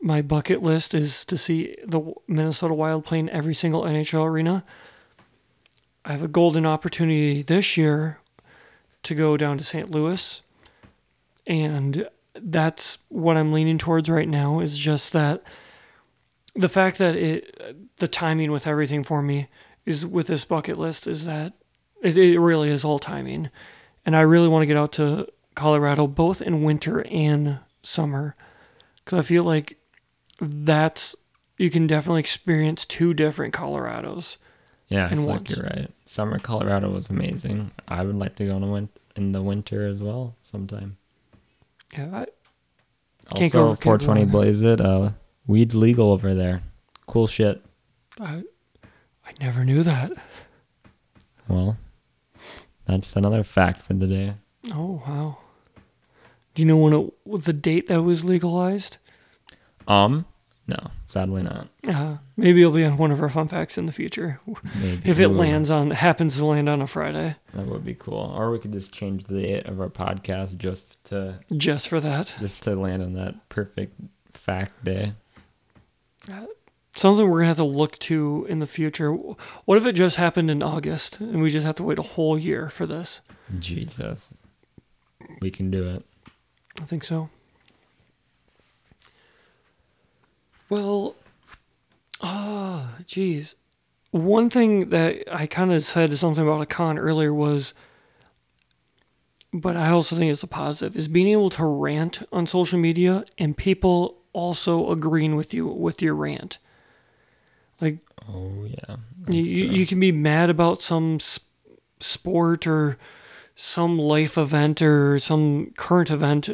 [0.00, 4.64] my bucket list is to see the Minnesota Wild play in every single NHL arena.
[6.04, 8.18] I have a golden opportunity this year
[9.02, 9.90] to go down to St.
[9.90, 10.42] Louis
[11.46, 15.42] and that's what I'm leaning towards right now is just that
[16.54, 19.48] the fact that it the timing with everything for me
[19.84, 21.54] is with this bucket list is that
[22.02, 23.50] it, it really is all timing
[24.04, 25.26] and I really want to get out to
[25.58, 28.34] Colorado both in winter and summer
[29.04, 29.76] because I feel like
[30.40, 31.14] that's
[31.58, 34.36] you can definitely experience two different Colorados.
[34.88, 35.90] Yeah, I feel like you're right.
[36.06, 37.72] Summer Colorado was amazing.
[37.88, 40.96] I would like to go in, the win- in the winter as well sometime.
[41.96, 42.26] Yeah, I,
[43.34, 44.24] Can't Also, go- can't 420.
[44.26, 44.80] Blaze It.
[44.80, 45.10] Uh,
[45.46, 46.62] weed's legal over there.
[47.06, 47.62] Cool shit.
[48.20, 48.44] I,
[49.26, 50.12] I never knew that.
[51.48, 51.76] Well,
[52.86, 54.34] that's another fact for the day.
[54.74, 55.38] Oh wow.
[56.58, 58.96] Do you know when it the date that was legalized?
[59.86, 60.26] Um,
[60.66, 61.68] no, sadly not.
[61.88, 64.40] Uh, maybe it'll be on one of our fun facts in the future
[64.82, 67.36] Maybe if it lands on happens to land on a Friday.
[67.54, 68.34] that would be cool.
[68.36, 72.34] Or we could just change the date of our podcast just to Just for that,
[72.40, 73.94] just to land on that perfect
[74.34, 75.12] fact day.
[76.96, 79.12] something we're gonna have to look to in the future.
[79.12, 82.36] What if it just happened in August and we just have to wait a whole
[82.36, 83.20] year for this?
[83.60, 84.34] Jesus,
[85.40, 86.04] we can do it.
[86.80, 87.28] I think so.
[90.68, 91.16] Well,
[92.20, 93.54] ah, geez.
[94.10, 97.74] One thing that I kind of said something about a con earlier was,
[99.52, 103.24] but I also think it's a positive, is being able to rant on social media
[103.38, 106.58] and people also agreeing with you with your rant.
[107.80, 107.98] Like,
[108.28, 108.96] Oh yeah,
[109.28, 109.76] you, you, true.
[109.76, 111.40] you can be mad about some s-
[112.00, 112.98] sport or
[113.60, 116.48] some life event or some current event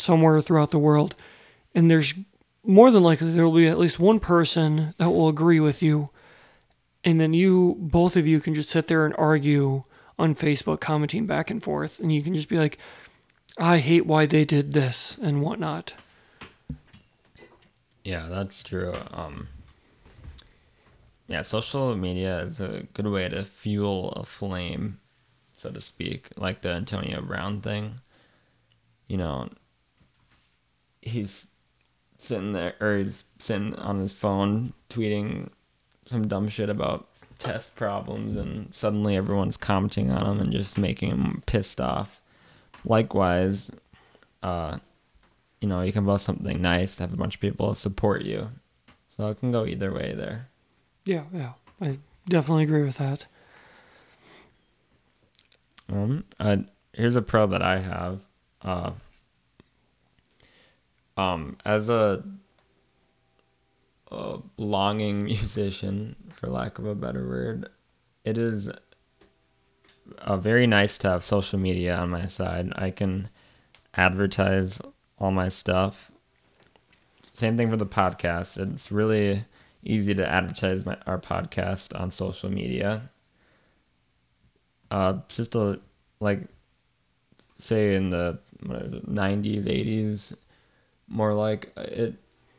[0.00, 1.14] somewhere throughout the world.
[1.76, 2.12] And there's
[2.64, 6.10] more than likely there will be at least one person that will agree with you.
[7.04, 9.84] And then you both of you can just sit there and argue
[10.18, 12.00] on facebook commenting back and forth.
[12.00, 12.78] And you can just be like
[13.56, 15.94] i hate why they did this and whatnot.
[18.02, 18.92] Yeah, that's true.
[19.12, 19.46] Um,
[21.28, 24.99] yeah, social media is a good way to fuel a flame,
[25.60, 27.96] so to speak, like the Antonio Brown thing.
[29.08, 29.48] You know,
[31.02, 31.48] he's
[32.16, 35.50] sitting there, or he's sitting on his phone tweeting
[36.06, 37.08] some dumb shit about
[37.38, 42.20] test problems, and suddenly everyone's commenting on him and just making him pissed off.
[42.84, 43.70] Likewise,
[44.42, 44.78] uh,
[45.60, 48.48] you know, you can post something nice to have a bunch of people support you.
[49.08, 50.48] So it can go either way there.
[51.04, 51.98] yeah yeah i
[52.28, 53.26] definitely agree with that
[55.90, 56.58] Um, uh,
[56.92, 58.20] here's a pro that I have.
[58.62, 58.92] Uh,
[61.16, 62.22] um, as a,
[64.10, 67.68] a longing musician, for lack of a better word,
[68.24, 68.70] it is
[70.18, 72.72] uh, very nice to have social media on my side.
[72.76, 73.28] I can
[73.94, 74.80] advertise
[75.18, 76.12] all my stuff.
[77.32, 78.58] Same thing for the podcast.
[78.58, 79.44] It's really
[79.82, 83.10] easy to advertise my, our podcast on social media
[84.90, 85.80] uh just a
[86.20, 86.40] like
[87.56, 90.34] say in the it, 90s 80s
[91.08, 92.14] more like it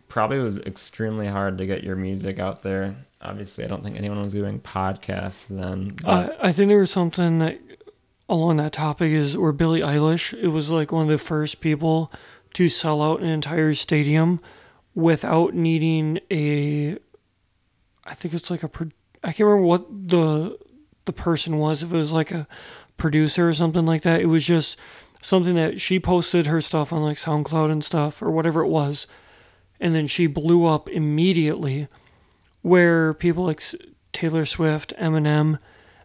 [0.08, 2.94] probably was extremely hard to get your music out there.
[3.22, 7.40] Obviously i don't think anyone was doing podcasts then I, I think there was something
[7.40, 7.60] that
[8.32, 12.12] along that topic is where Billie Eilish, it was like one of the first people
[12.54, 14.40] to sell out an entire stadium
[14.96, 16.98] without needing a
[18.06, 18.70] I think it's like a
[19.24, 20.58] I can't remember what the
[21.06, 22.48] the person was if it was like a
[22.98, 24.22] producer or something like that.
[24.22, 24.78] It was just
[25.22, 29.08] something that she posted her stuff on like SoundCloud and stuff or whatever it was
[29.82, 31.88] and then she blew up immediately
[32.62, 33.64] where people like
[34.14, 35.58] Taylor Swift, Eminem,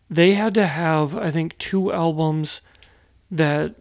[0.08, 2.62] they had to have I think two albums
[3.30, 3.74] that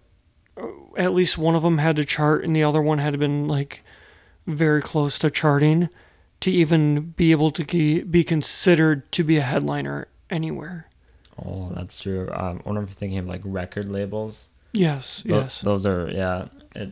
[0.58, 3.18] uh, at least one of them had to chart and the other one had to
[3.18, 3.82] been like
[4.46, 5.88] very close to charting
[6.42, 7.64] to even be able to
[8.04, 10.88] be considered to be a headliner anywhere.
[11.44, 15.36] Oh that's true um, i wonder if you're thinking of like record labels Yes, Tho-
[15.40, 15.62] yes.
[15.62, 16.92] those are yeah it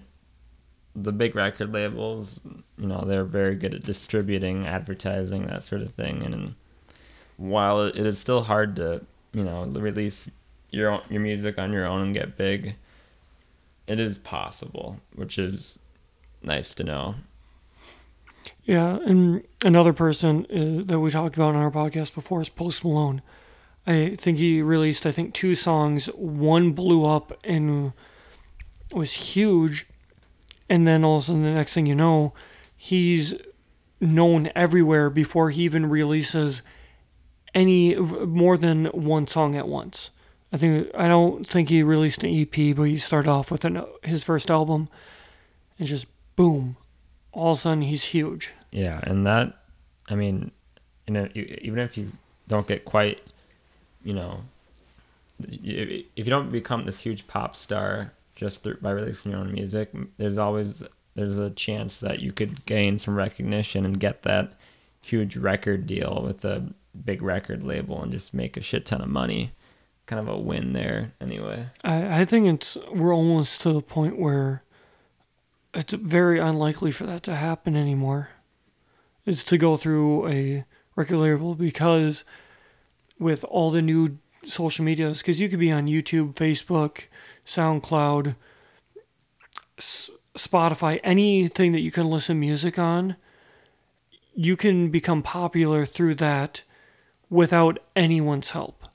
[0.95, 2.39] the big record labels
[2.77, 6.55] you know they're very good at distributing advertising that sort of thing and
[7.37, 9.01] while it is still hard to
[9.33, 10.29] you know release
[10.69, 12.75] your own, your music on your own and get big
[13.87, 15.77] it is possible which is
[16.41, 17.15] nice to know
[18.65, 22.83] Yeah, and another person uh, that we talked about on our podcast before is Post
[22.83, 23.21] Malone.
[23.85, 26.07] I think he released I think two songs.
[26.07, 27.93] One blew up and
[28.91, 29.85] was huge,
[30.69, 32.33] and then all of a sudden the next thing you know,
[32.77, 33.33] he's
[33.99, 36.61] known everywhere before he even releases
[37.53, 40.11] any more than one song at once.
[40.51, 43.83] I think I don't think he released an EP, but he started off with an,
[44.03, 44.87] his first album,
[45.79, 46.05] and just
[46.35, 46.77] boom,
[47.31, 48.51] all of a sudden he's huge.
[48.71, 49.53] yeah and that
[50.09, 50.51] i mean
[51.07, 52.07] you know even if you
[52.47, 53.21] don't get quite
[54.03, 54.41] you know
[55.39, 59.91] if you don't become this huge pop star just through, by releasing your own music
[60.17, 60.83] there's always
[61.15, 64.53] there's a chance that you could gain some recognition and get that
[65.01, 66.73] huge record deal with a
[67.05, 69.51] big record label and just make a shit ton of money.
[70.05, 71.67] Kind of a win there, anyway.
[71.83, 74.63] I, I think it's we're almost to the point where
[75.73, 78.29] it's very unlikely for that to happen anymore.
[79.25, 82.25] Is to go through a record label because
[83.23, 87.03] with all the new social medias, because you could be on YouTube, Facebook,
[87.45, 88.35] SoundCloud,
[89.77, 93.15] S- Spotify, anything that you can listen music on,
[94.35, 96.63] you can become popular through that
[97.29, 98.87] without anyone's help.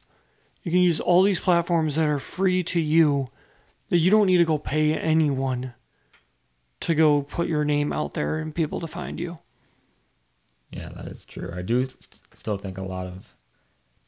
[0.62, 3.28] You can use all these platforms that are free to you
[3.88, 5.74] that you don't need to go pay anyone
[6.80, 9.38] to go put your name out there and people to find you.
[10.70, 11.52] Yeah, that is true.
[11.56, 13.34] I do st- still think a lot of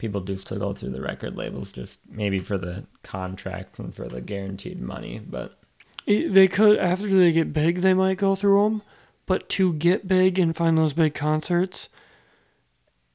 [0.01, 4.09] people do still go through the record labels just maybe for the contracts and for
[4.09, 5.59] the guaranteed money, but
[6.07, 8.82] they could after they get big, they might go through them,
[9.26, 11.88] but to get big and find those big concerts,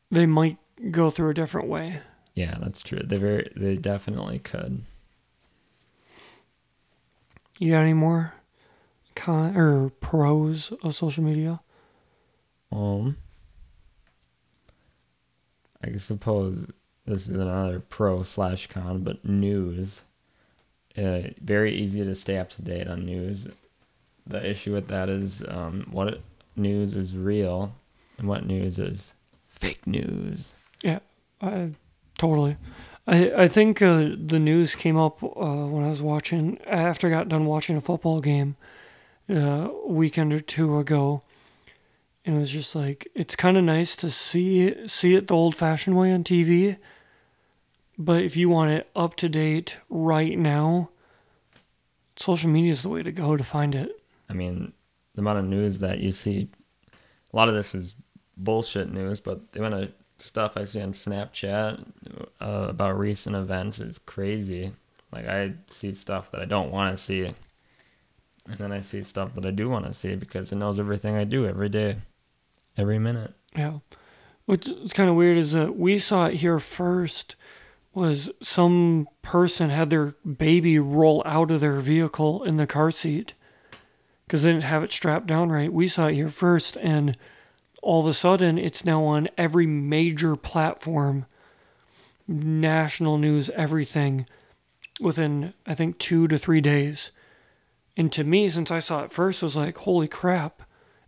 [0.10, 0.58] they might
[0.92, 2.00] go through a different way.
[2.36, 3.02] yeah, that's true.
[3.04, 4.84] They very they definitely could.
[7.58, 8.34] You got any more
[9.16, 11.62] con or pros of social media?
[12.72, 13.18] Um,
[15.86, 16.68] I suppose
[17.06, 20.02] this is another pro slash con, but news.
[20.98, 23.48] Uh, very easy to stay up to date on news.
[24.26, 26.22] The issue with that is um, what
[26.56, 27.74] news is real
[28.18, 29.14] and what news is
[29.48, 30.54] fake news.
[30.82, 31.00] Yeah,
[31.42, 31.72] I
[32.18, 32.58] totally.
[33.06, 37.12] I I think uh, the news came up uh, when I was watching after I
[37.12, 38.56] got done watching a football game
[39.30, 41.22] uh, a weekend or two ago,
[42.26, 45.56] and it was just like it's kind of nice to see see it the old
[45.56, 46.78] fashioned way on TV.
[47.98, 50.90] But if you want it up to date right now,
[52.18, 54.02] social media is the way to go to find it.
[54.30, 54.74] I mean,
[55.14, 56.50] the amount of news that you see,
[57.32, 57.96] a lot of this is
[58.38, 61.86] bullshit news, but the amount of stuff I see on Snapchat
[62.42, 64.72] uh, about recent events is crazy.
[65.12, 69.34] Like, I see stuff that I don't want to see, and then I see stuff
[69.36, 71.96] that I do want to see because it knows everything I do every day,
[72.78, 73.34] every minute.
[73.56, 73.80] Yeah.
[74.46, 77.36] What's kind of weird is that we saw it here first.
[77.94, 83.34] Was some person had their baby roll out of their vehicle in the car seat
[84.28, 85.72] because they didn't have it strapped down right.
[85.72, 87.18] We saw it here first, and
[87.82, 91.26] all of a sudden, it's now on every major platform,
[92.28, 94.26] national news, everything,
[95.00, 97.12] within I think two to three days.
[97.96, 100.64] And to me, since I saw it first, was like, holy crap,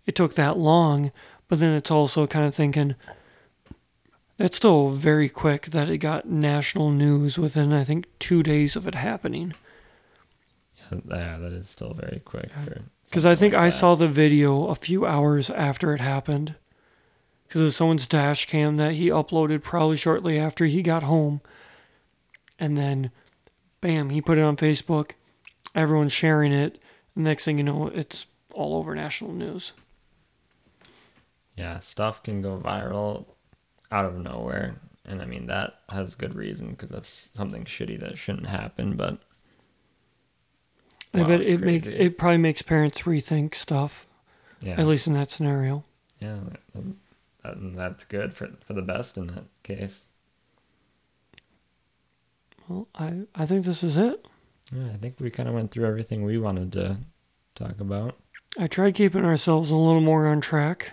[0.05, 1.11] it took that long.
[1.47, 2.95] But then it's also kind of thinking,
[4.37, 8.87] that's still very quick that it got national news within, I think, two days of
[8.87, 9.53] it happening.
[10.91, 12.51] Yeah, that is still very quick.
[13.05, 13.75] Because I think like I that.
[13.75, 16.55] saw the video a few hours after it happened.
[17.47, 21.39] Because it was someone's dash cam that he uploaded probably shortly after he got home.
[22.59, 23.11] And then,
[23.79, 25.11] bam, he put it on Facebook.
[25.73, 26.81] Everyone's sharing it.
[27.15, 29.71] Next thing you know, it's all over national news.
[31.57, 33.25] Yeah, stuff can go viral
[33.91, 34.75] out of nowhere.
[35.05, 38.95] And I mean, that has good reason because that's something shitty that shouldn't happen.
[38.95, 39.17] But
[41.13, 44.05] I bet it make it probably makes parents rethink stuff.
[44.61, 45.83] yeah, At least in that scenario.
[46.21, 46.39] yeah,
[46.73, 46.95] that, that-
[47.75, 50.09] that's good for for the best in that case.
[52.67, 54.27] Well, I I think this is it.
[54.71, 56.97] Yeah, I think we kind of went through everything we wanted to
[57.55, 58.15] talk about.
[58.59, 60.91] I tried keeping ourselves a little more on track.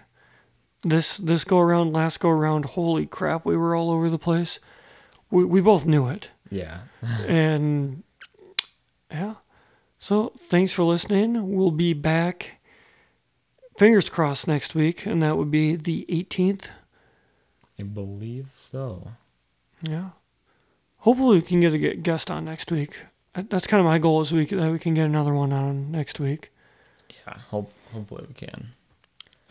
[0.84, 4.60] This this go around, last go around, holy crap, we were all over the place.
[5.30, 6.30] We we both knew it.
[6.50, 6.80] Yeah,
[7.26, 8.02] And
[9.10, 9.34] yeah.
[9.98, 11.54] So thanks for listening.
[11.54, 12.58] We'll be back
[13.78, 16.68] fingers crossed next week, and that would be the eighteenth.
[17.78, 19.12] I believe so.
[19.82, 20.10] Yeah.
[20.98, 22.96] Hopefully we can get a guest on next week.
[23.34, 25.90] Uh, that's kind of my goal this week that we can get another one on
[25.90, 26.50] next week.
[27.10, 28.68] Yeah, hope hopefully we can.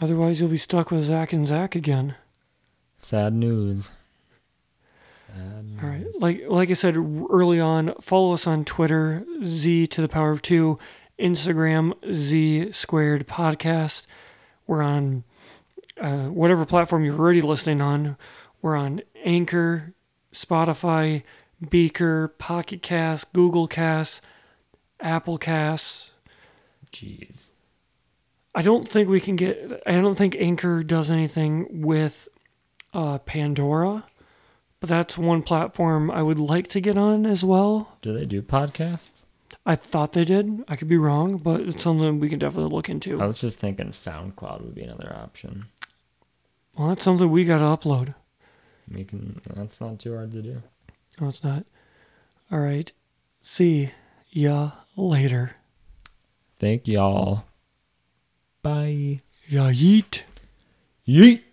[0.04, 2.16] Otherwise, you'll be stuck with Zach and Zach again.
[2.98, 3.92] Sad news.
[5.28, 5.80] Sad news.
[5.82, 6.06] All right.
[6.20, 10.42] Like like I said early on, follow us on Twitter, Z to the power of
[10.42, 10.78] two,
[11.18, 14.06] Instagram, Z squared podcast.
[14.68, 15.24] We're on
[16.02, 18.18] uh, whatever platform you're already listening on.
[18.62, 19.94] We're on Anchor,
[20.34, 21.24] Spotify,
[21.62, 24.20] Breaker, Pocket Cast, Google Cast,
[25.00, 26.12] Apple Cast.
[26.92, 27.53] Jeez.
[28.56, 29.82] I don't think we can get.
[29.86, 32.28] I don't think Anchor does anything with
[32.94, 34.06] uh, Pandora,
[34.80, 37.98] but that's one platform I would like to get on as well.
[38.02, 39.24] Do they do podcasts?
[39.66, 40.64] I thought they did.
[40.68, 43.22] I could be wrong, but it's something we can definitely look into.
[43.22, 45.66] I was just thinking SoundCloud would be another option.
[46.78, 48.14] Well, that's something we got to upload.
[48.92, 49.42] We can.
[49.56, 50.62] That's not too hard to do.
[51.20, 51.66] No, it's not.
[52.52, 52.92] All right.
[53.42, 53.92] See
[54.30, 55.56] ya later.
[56.60, 57.44] Thank y'all.
[58.64, 59.20] Bye.
[59.50, 60.26] Ya yeet.
[61.06, 61.44] Yeet.